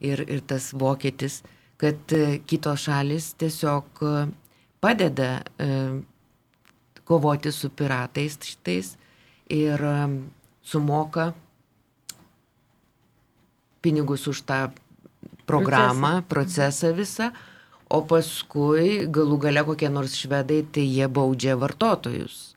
[0.00, 1.42] ir, ir tas vokietis,
[1.80, 4.14] kad e, kitos šalis tiesiog e,
[4.80, 5.68] padeda e,
[7.06, 8.96] kovoti su piratais šitais
[9.52, 9.82] ir
[10.66, 11.28] sumoka
[13.84, 14.64] pinigus už tą
[15.46, 17.30] programą, procesą, procesą visą
[17.88, 22.55] o paskui galų gale kokie nors švedai, tai jie baudžia vartotojus.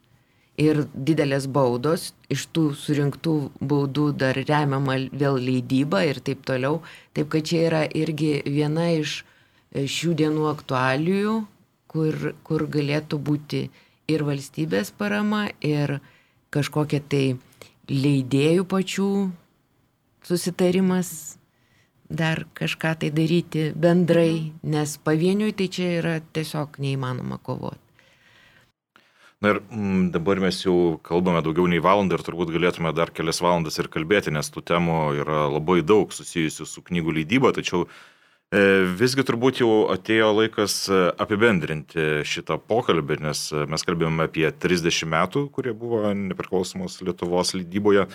[0.60, 6.82] Ir didelės baudos, iš tų surinktų baudų dar remiama vėl leidyba ir taip toliau.
[7.16, 11.36] Taip kad čia yra irgi viena iš e, šių dienų aktualijų,
[11.88, 13.62] kur, kur galėtų būti
[14.12, 16.02] ir valstybės parama, ir
[16.52, 17.26] kažkokia tai
[17.90, 19.10] leidėjų pačių
[20.28, 21.38] susitarimas
[22.10, 27.89] dar kažką tai daryti bendrai, nes pavieniui tai čia yra tiesiog neįmanoma kovoti.
[29.40, 33.40] Na ir m, dabar mes jau kalbame daugiau nei valandą ir turbūt galėtume dar kelias
[33.40, 38.64] valandas ir kalbėti, nes tų temų yra labai daug susijusių su knygų leidyba, tačiau e,
[39.00, 45.08] visgi turbūt jau atėjo laikas e, apibendrinti šitą pokalbį, nes e, mes kalbėjome apie 30
[45.16, 48.10] metų, kurie buvo nepriklausomos Lietuvos leidyboje.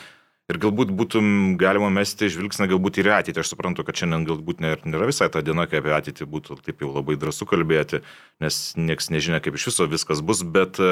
[0.52, 1.26] Ir galbūt būtum
[1.56, 3.40] galima mesti žvilgsnį galbūt ir ateitį.
[3.40, 6.90] Aš suprantu, kad šiandien galbūt nėra visai ta diena, kai apie ateitį būtų taip jau
[6.92, 8.02] labai drąsu kalbėti,
[8.44, 10.82] nes niekas nežinia, kaip iš viso viskas bus, bet,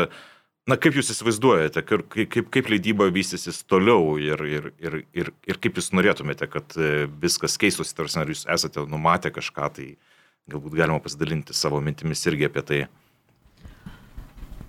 [0.64, 5.60] na, kaip jūs įsivaizduojate, kaip, kaip, kaip leidyba vystysis toliau ir, ir, ir, ir, ir
[5.60, 6.78] kaip jūs norėtumėte, kad
[7.20, 9.90] viskas keistųsi, tarsi ar jūs esate numatę kažką tai
[10.50, 12.80] Galbūt galima pasidalinti savo mintimis irgi apie tai.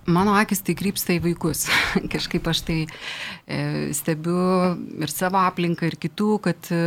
[0.06, 1.66] Mano akis tai krypsta į vaikus.
[2.14, 3.60] Kažkaip aš tai e,
[3.96, 4.38] stebiu
[5.00, 6.82] ir savo aplinką, ir kitų, kad e,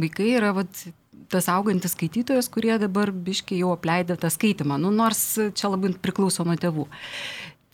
[0.00, 0.84] vaikai yra vat,
[1.32, 4.78] tas augantis skaitytojas, kurie dabar biškiai jau apleidė tą skaitimą.
[4.78, 5.24] Nu, nors
[5.56, 6.86] čia labai priklauso nuo tėvų.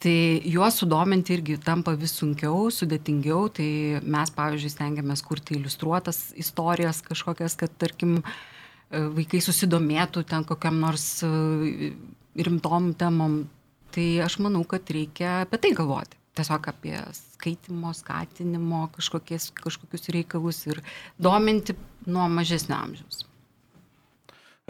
[0.00, 0.16] Tai
[0.48, 3.50] juos sudominti irgi tampa vis sunkiau, sudėtingiau.
[3.52, 3.68] Tai
[4.00, 11.10] mes, pavyzdžiui, stengiamės kurti iliustruotas istorijas kažkokias, kad, tarkim, e, vaikai susidomėtų ten kokiam nors
[11.26, 11.92] e,
[12.40, 13.42] rimtom temom
[13.94, 16.18] Tai aš manau, kad reikia apie tai galvoti.
[16.38, 20.78] Tiesiog apie skaitimo, skatinimo kažkokius, kažkokius reikalus ir
[21.18, 21.74] dominti
[22.06, 23.24] nuo mažesnio amžiaus.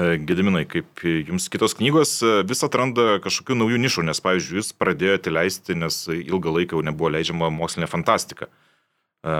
[0.00, 4.72] E, Gediminai, kaip jums kitos knygos e, vis atranda kažkokių naujų nišų, nes, pavyzdžiui, jūs
[4.80, 8.48] pradėjote leisti, nes ilgą laiką jau nebuvo leidžiama mokslinė fantastika.
[9.20, 9.36] E,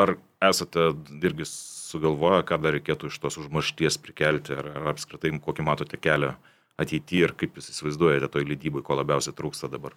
[0.00, 0.14] ar
[0.48, 6.00] esate irgi sugalvoję, ką dar reikėtų iš tos užmaršties prikelti, ar, ar apskritai kokį matote
[6.00, 6.38] kelią
[6.80, 9.96] ateityje ir kaip jūs įsivaizduojate toj lydybai, ko labiausiai trūksta dabar?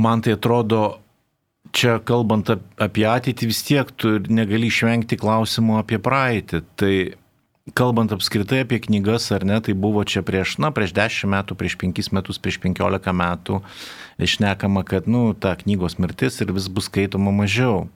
[0.00, 1.00] Man tai atrodo,
[1.76, 6.62] čia kalbant apie ateitį, vis tiek tu negali išvengti klausimų apie praeitį.
[6.80, 6.94] Tai
[7.78, 11.78] kalbant apskritai apie knygas ar ne, tai buvo čia prieš, na, prieš 10 metų, prieš
[11.78, 13.60] 5 metus, prieš 15 metų
[14.22, 17.86] išnekama, kad, nu, ta knygos mirtis ir vis bus skaitoma mažiau.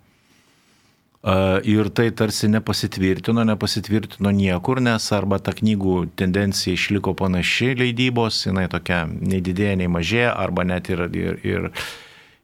[1.66, 8.68] Ir tai tarsi nepasitvirtino, nepasitvirtino niekur, nes arba ta knygų tendencija išliko panaši leidybos, jinai
[8.70, 11.66] tokia nei didėja, nei mažėja, arba net ir, ir, ir,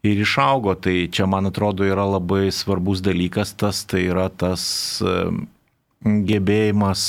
[0.03, 0.75] ir išaugo.
[0.75, 4.65] Tai čia, man atrodo, yra labai svarbus dalykas, tas tai yra tas
[6.03, 7.07] gebėjimas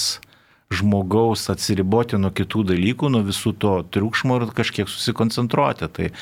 [0.73, 5.89] žmogaus atsiriboti nuo kitų dalykų, nuo visų to triukšmo ir kažkiek susikoncentruoti.
[5.89, 6.13] Tai,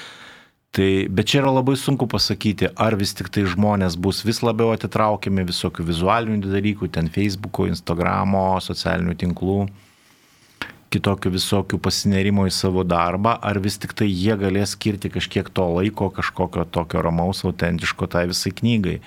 [0.72, 4.70] Tai, bet čia yra labai sunku pasakyti, ar vis tik tai žmonės bus vis labiau
[4.72, 9.58] atitraukiami visokių vizualinių dalykų, ten Facebook'o, Instagram'o, socialinių tinklų,
[10.96, 15.68] kitokių visokių pasinerimo į savo darbą, ar vis tik tai jie galės skirti kažkiek to
[15.76, 19.02] laiko, kažkokio tokio ramaus, autentiško tai visai knygai.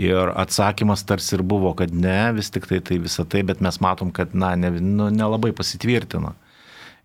[0.00, 3.82] Ir atsakymas tarsi ir buvo, kad ne, vis tik tai tai visą tai, bet mes
[3.84, 6.32] matom, kad, na, nelabai ne, nu, ne pasitvirtina.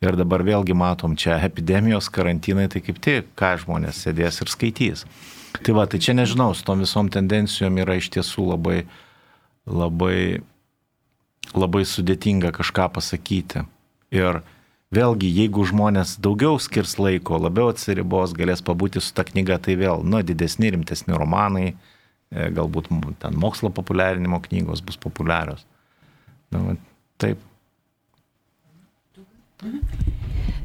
[0.03, 5.07] Ir dabar vėlgi matom čia epidemijos, karantinai, tai kaip tik, ką žmonės sėdės ir skaitys.
[5.57, 8.83] Tai va, tai čia nežinau, su tom visom tendencijom yra iš tiesų labai,
[9.65, 10.43] labai,
[11.57, 13.65] labai sudėtinga kažką pasakyti.
[14.13, 14.43] Ir
[14.93, 20.05] vėlgi, jeigu žmonės daugiau skirs laiko, labiau atsiribos, galės pabūti su ta knyga, tai vėl,
[20.05, 22.93] nu, didesni, rimtesni romanai, e, galbūt
[23.23, 25.65] ten mokslo populiarinimo knygos bus populiarios.
[26.53, 26.77] Nu,
[27.17, 27.41] taip.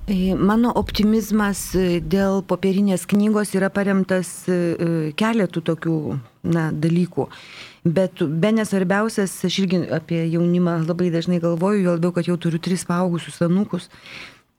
[0.06, 5.94] E, mano optimizmas e, dėl popierinės knygos yra paremtas e, keletų tokių
[6.52, 7.28] na, dalykų.
[7.86, 12.60] Bet be nesvarbiausias, aš irgi apie jaunimą labai dažnai galvoju, jo labiau, kad jau turiu
[12.60, 13.88] tris paaugusius anukus.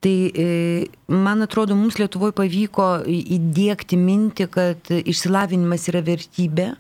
[0.04, 0.16] Tai
[1.08, 6.74] man atrodo, mums Lietuvoje pavyko įdėkti mintį, kad išsilavinimas yra vertybė,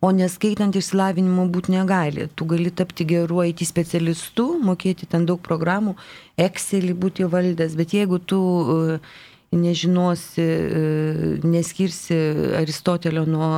[0.00, 2.26] o neskaitant išsilavinimo būti negali.
[2.34, 5.96] Tu gali tapti geru IT specialistu, mokėti ten daug programų,
[6.40, 8.98] Excelį būti valdęs, bet jeigu tu e,
[9.52, 10.84] nežinosi, e,
[11.44, 12.16] neskirsi
[12.62, 13.50] Aristotelio nuo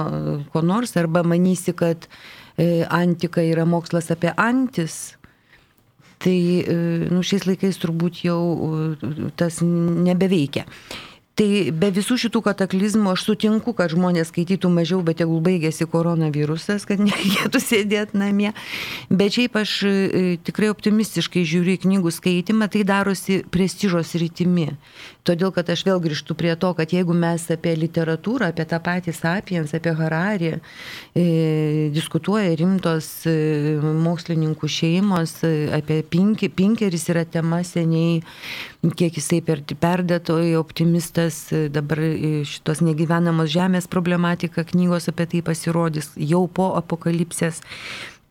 [0.51, 2.09] ko nors arba manysi, kad
[2.59, 5.15] e, antika yra mokslas apie antis,
[6.23, 6.39] tai
[7.11, 8.39] nu, šiais laikais turbūt jau
[9.35, 10.63] tas nebeveikia.
[11.33, 16.85] Tai be visų šitų kataklizmų aš sutinku, kad žmonės skaitytų mažiau, bet tegul baigėsi koronavirusas,
[16.89, 18.51] kad nereikėtų sėdėti namie.
[19.09, 19.95] Bet šiaip aš e,
[20.45, 24.75] tikrai optimistiškai žiūriu į knygų skaitimą, tai darosi prestižos rytimi.
[25.23, 29.13] Todėl, kad aš vėl grįžtu prie to, kad jeigu mes apie literatūrą, apie tą patį
[29.15, 31.27] Sapiens, apie Hararį e,
[31.95, 33.35] diskutuoja rimtos e,
[33.79, 38.19] mokslininkų šeimos, e, apie Pinki, Pinkeris yra tema seniai,
[38.99, 45.47] kiek jisai per, perdėtoj optimistas, e, dabar e, šitos negyvenamos žemės problematika knygos apie tai
[45.47, 47.63] pasirodys jau po apokalipsės.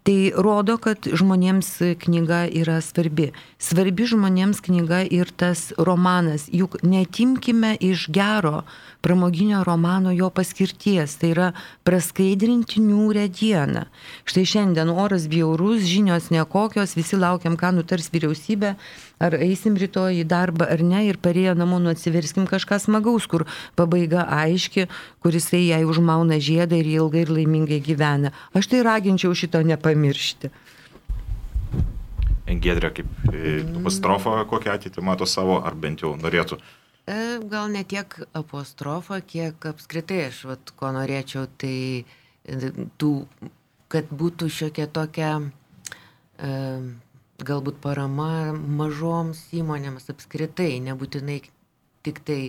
[0.02, 1.68] Tai rodo, kad žmonėms
[2.02, 3.28] knyga yra svarbi.
[3.62, 6.48] Svarbi žmonėms knyga ir tas romanas.
[6.50, 8.64] Juk netimkime iš gero
[9.02, 11.18] pramoginio romano jo paskirties.
[11.22, 11.52] Tai yra
[11.88, 13.86] praskaidrinti niūrę dieną.
[14.26, 18.76] Štai šiandien oras bjaurus, žinios nekokios, visi laukiam, ką nutars vyriausybė
[19.22, 23.46] ar eisim rytoj į darbą ar ne ir parėję namo nu atsiverskim kažką smagaus, kur
[23.78, 24.88] pabaiga aiški,
[25.22, 28.34] kuris jai užmauna žiedą ir ilgai ir laimingai gyvena.
[28.58, 30.52] Aš tai raginčiau šito nepamiršti.
[32.52, 36.58] Engedrė kaip e, apostrofą kokią ateitį mato savo, ar bent jau norėtų?
[37.12, 37.20] E,
[37.52, 43.14] gal ne tiek apostrofą, kiek apskritai aš, vat, ko norėčiau, tai e, tų,
[43.92, 45.32] kad būtų šiokia tokia
[47.46, 51.38] galbūt parama mažoms įmonėms apskritai, nebūtinai
[52.06, 52.40] tik tai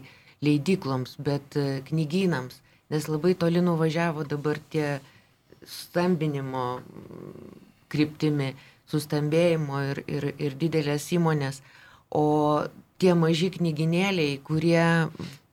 [0.44, 2.60] leidykloms, bet e, knygynams,
[2.92, 5.00] nes labai toli nuvažiavo dabar tie
[5.68, 6.66] stambinimo
[7.92, 8.52] kryptimi,
[8.90, 11.62] sustambėjimo ir, ir, ir didelės įmonės,
[12.10, 12.24] o
[13.02, 14.86] tie maži knyginėliai, kurie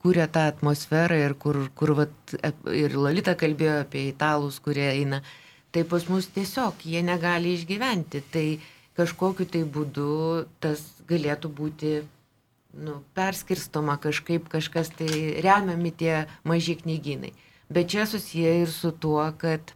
[0.00, 2.34] kūrė tą atmosferą ir kur, kur vat,
[2.72, 5.20] ir Lolita kalbėjo apie italus, kurie eina,
[5.74, 8.22] tai pas mus tiesiog jie negali išgyventi.
[8.32, 8.46] Tai
[8.98, 11.92] kažkokiu tai būdu tas galėtų būti
[12.80, 15.10] nu, perskirstoma kažkaip, kažkas tai
[15.44, 17.34] remiami tie maži knyginai.
[17.70, 19.74] Bet čia susiję ir su tuo, kad,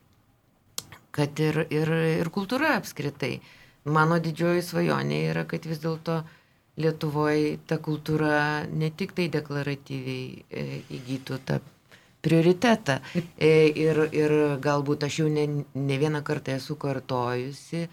[1.14, 1.92] kad ir, ir,
[2.22, 3.36] ir kultūra apskritai.
[3.84, 6.22] Mano didžioji svajonė yra, kad vis dėlto
[6.80, 10.64] Lietuvoje ta kultūra ne tik tai deklaratyviai e,
[10.96, 11.60] įgytų tą
[12.24, 12.98] prioritetą.
[13.38, 14.34] E, ir, ir
[14.64, 17.84] galbūt aš jau ne, ne vieną kartą esu kartojusi,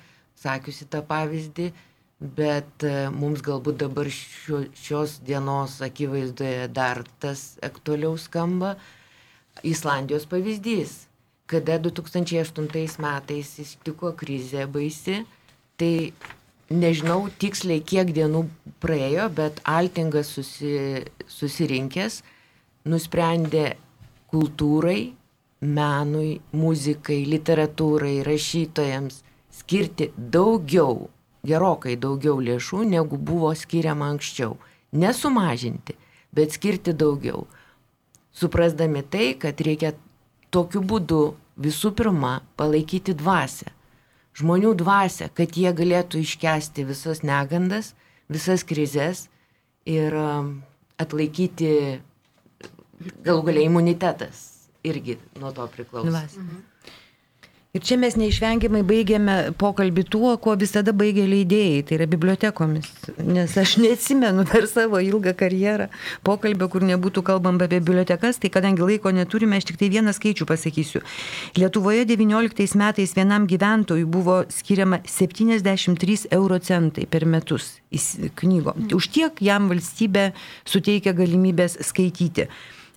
[0.41, 1.67] sakiusi tą pavyzdį,
[2.39, 8.75] bet e, mums galbūt dabar šio, šios dienos akivaizdoje dar tas aktualiau skamba.
[9.67, 10.93] Islandijos pavyzdys,
[11.51, 15.19] kada 2008 metais įstiko krizė baisi,
[15.77, 16.13] tai
[16.71, 18.45] nežinau tiksliai kiek dienų
[18.83, 22.21] praėjo, bet Altingas susi, susirinkęs
[22.89, 23.75] nusprendė
[24.31, 25.11] kultūrai,
[25.61, 29.21] menui, muzikai, literatūrai, rašytojams
[29.53, 31.09] skirti daugiau,
[31.45, 34.55] gerokai daugiau lėšų, negu buvo skiriama anksčiau.
[34.91, 35.95] Nesumažinti,
[36.33, 37.45] bet skirti daugiau.
[38.35, 39.93] Suprasdami tai, kad reikia
[40.51, 41.21] tokiu būdu
[41.61, 43.69] visų pirma palaikyti dvasę
[44.37, 47.93] žmonių dvasę, kad jie galėtų iškesti visas negandas,
[48.31, 49.27] visas krizės
[49.89, 50.51] ir um,
[51.01, 52.01] atlaikyti
[53.25, 54.43] galų galiai imunitetas
[54.87, 56.09] irgi nuo to priklauso.
[56.09, 56.43] Dvasė.
[56.43, 56.67] Mhm.
[57.71, 62.89] Ir čia mes neišvengiamai baigėme pokalbį tuo, kuo visada baigė leidėjai, tai yra bibliotekomis.
[63.23, 65.85] Nes aš neatsimenu per savo ilgą karjerą
[66.27, 70.49] pokalbio, kur nebūtų kalbama apie bibliotekas, tai kadangi laiko neturime, aš tik tai vieną skaičių
[70.49, 70.99] pasakysiu.
[71.61, 77.77] Lietuvoje 19 metais vienam gyventojui buvo skiriama 73 euro centai per metus
[78.43, 78.91] knygom.
[78.99, 80.33] Už tiek jam valstybė
[80.67, 82.49] suteikia galimybės skaityti.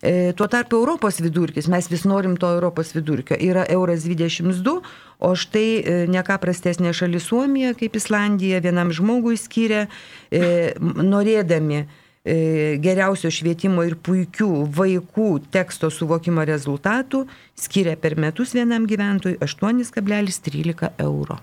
[0.04, 4.82] E, tuo tarpu Europos vidurkis, mes vis norim to Europos vidurkio, yra euras 22,
[5.18, 9.86] o štai e, ne ką prastesnė šalis Suomija, kaip Islandija, vienam žmogui skiria,
[10.28, 11.86] e, norėdami
[12.24, 21.36] geriausio švietimo ir puikių vaikų teksto suvokimo rezultatų skiria per metus vienam gyventojui 8,13 euro.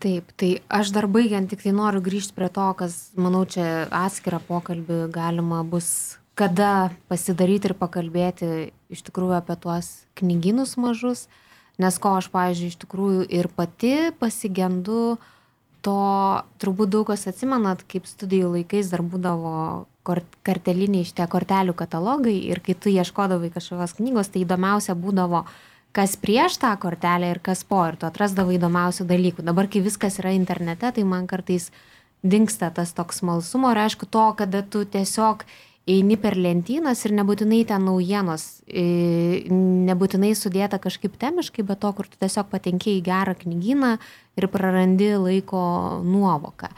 [0.00, 4.40] Taip, tai aš dar baigiant tik tai noriu grįžti prie to, kas, manau, čia atskirą
[4.48, 8.48] pokalbį galima bus kada pasidaryti ir pakalbėti
[8.92, 9.88] iš tikrųjų apie tuos
[10.20, 11.26] knygynus mažus,
[11.80, 15.16] nes ko aš, pavyzdžiui, iš tikrųjų ir pati pasigendu,
[15.86, 16.00] to
[16.60, 19.86] turbūt daug kas atsimenat, kaip studijų laikais dar būdavo
[20.46, 25.44] karteliniai šitie kortelių katalogai ir kai tu ieškodavai kažkokios knygos, tai įdomiausia būdavo,
[25.96, 29.46] kas prieš tą kortelę ir kas po ir tu atrasdavai įdomiausių dalykų.
[29.46, 31.70] Dabar, kai viskas yra internete, tai man kartais
[32.26, 35.46] dinksta tas toks smalsumo ir aišku to, kada tu tiesiog
[35.86, 42.18] eini per lentynas ir nebūtinai ten naujienos, nebūtinai sudėta kažkaip temiškai, bet to, kur tu
[42.18, 43.92] tiesiog patenki į gerą knygyną
[44.36, 45.60] ir prarandi laiko
[46.02, 46.72] nuovoką.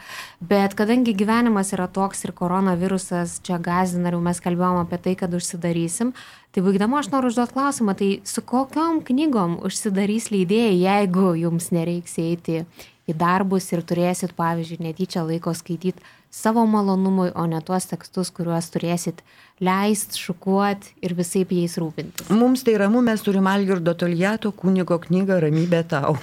[0.44, 5.32] Bet kadangi gyvenimas yra toks ir koronavirusas čia gazina, ir mes kalbėjom apie tai, kad
[5.34, 6.12] užsidarysim,
[6.52, 12.20] tai baigdama aš noriu užduoti klausimą, tai su kokiom knygom užsidarys leidėjai, jeigu jums nereiks
[12.20, 12.66] eiti
[13.08, 18.68] į darbus ir turėsit, pavyzdžiui, netyčia laiko skaityti savo malonumui, o ne tuos tekstus, kuriuos
[18.74, 19.22] turėsit
[19.64, 22.28] leist, šukuot ir visai jais rūpintis.
[22.30, 26.16] Mums tai ramu, mes turim Algirdo Toliato kunigo knygą Ramybė tau.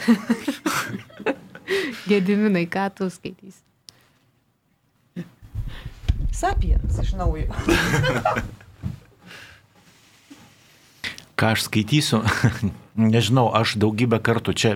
[2.10, 3.64] Gediminai, ką tu skaitysi?
[6.36, 7.50] Sapiens iš naujo.
[11.40, 12.22] ką aš skaitysiu,
[13.16, 14.76] nežinau, aš daugybę kartų, čia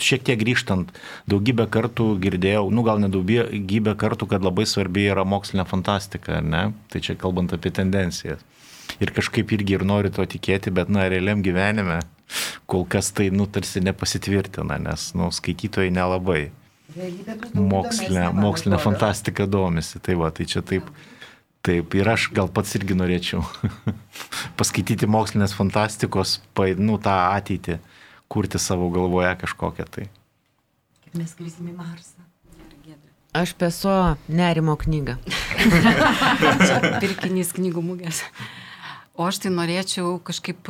[0.00, 0.92] šiek tiek grįžtant,
[1.30, 6.70] daugybę kartų girdėjau, nu gal ne daugybę kartų, kad labai svarbi yra mokslinė fantastika, ne?
[6.92, 8.44] Tai čia kalbant apie tendencijas.
[9.04, 12.00] Ir kažkaip irgi ir noriu to tikėti, bet, na, realiam gyvenime
[12.68, 16.48] kol kas tai, nu, tarsi nepasitvirtina, nes, nu, skaitytojai nelabai
[17.52, 20.00] mokslinė, mokslinė fantastika domisi.
[20.00, 20.88] Tai va, tai čia taip.
[20.88, 21.17] Ja
[21.68, 23.42] Taip, ir aš gal pats irgi norėčiau
[24.58, 26.38] paskaityti mokslinės fantastikos,
[26.80, 27.76] nu, tą ateitį,
[28.32, 30.06] kurti savo galvoje kažkokią tai.
[31.04, 32.24] Kaip mes skrisim į Marsą.
[33.36, 33.92] Aš peso
[34.32, 35.18] nerimo knygą.
[37.02, 38.22] Pirkinys knygų mūgės.
[39.18, 40.68] O aš tai norėčiau kažkaip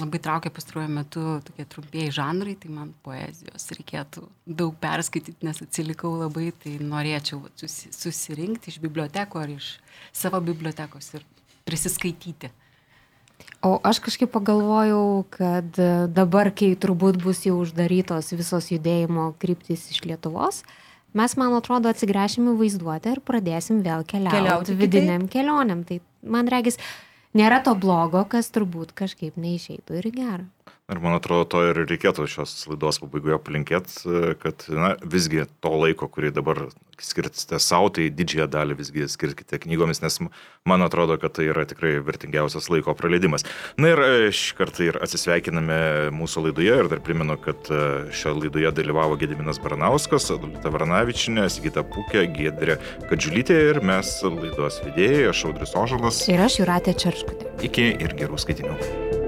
[0.00, 6.14] labai traukia pastaruoju metu tokie trumpieji žanrai, tai man poezijos reikėtų daug perskaityti, nes atsilikau
[6.22, 9.74] labai, tai norėčiau susirinkti iš bibliotekų ar iš
[10.16, 11.28] savo bibliotekos ir
[11.68, 12.54] prisiskaityti.
[13.64, 15.76] O aš kažkaip pagalvojau, kad
[16.12, 20.64] dabar, kai turbūt bus jau uždarytos visos judėjimo kryptis iš Lietuvos,
[21.12, 25.84] mes, man atrodo, atsigręšim į vaizduotę ir pradėsim vėl keliauti, Keliauti vidiniam kelionėm.
[25.88, 26.00] Tai
[26.36, 26.80] man regis,
[27.38, 30.46] nėra to blogo, kas turbūt kažkaip neišeitų ir į gerą.
[30.92, 36.10] Ir man atrodo, to ir reikėtų šios laidos pabaigoje palinkėti, kad na, visgi to laiko,
[36.12, 36.58] kurį dabar
[37.00, 40.20] skirtite savo, tai didžiąją dalį visgi skirkite knygomis, nes
[40.68, 43.46] man atrodo, kad tai yra tikrai vertingiausias laiko praleidimas.
[43.80, 45.80] Na ir e, šį kartą ir atsisveikiname
[46.20, 47.80] mūsų laidoje ir dar primenu, kad e,
[48.12, 52.76] šioje laidoje dalyvavo Gediminas Baranauskas, Adulita Varanavičinė, Sigita Pukė, Gedrė
[53.08, 56.24] Kadžiulytė ir mes laidos vedėjai, aš Audris Ožalas.
[56.28, 57.54] Ir aš Juratė Čerškutė.
[57.72, 59.23] Iki ir gerų skaitinių.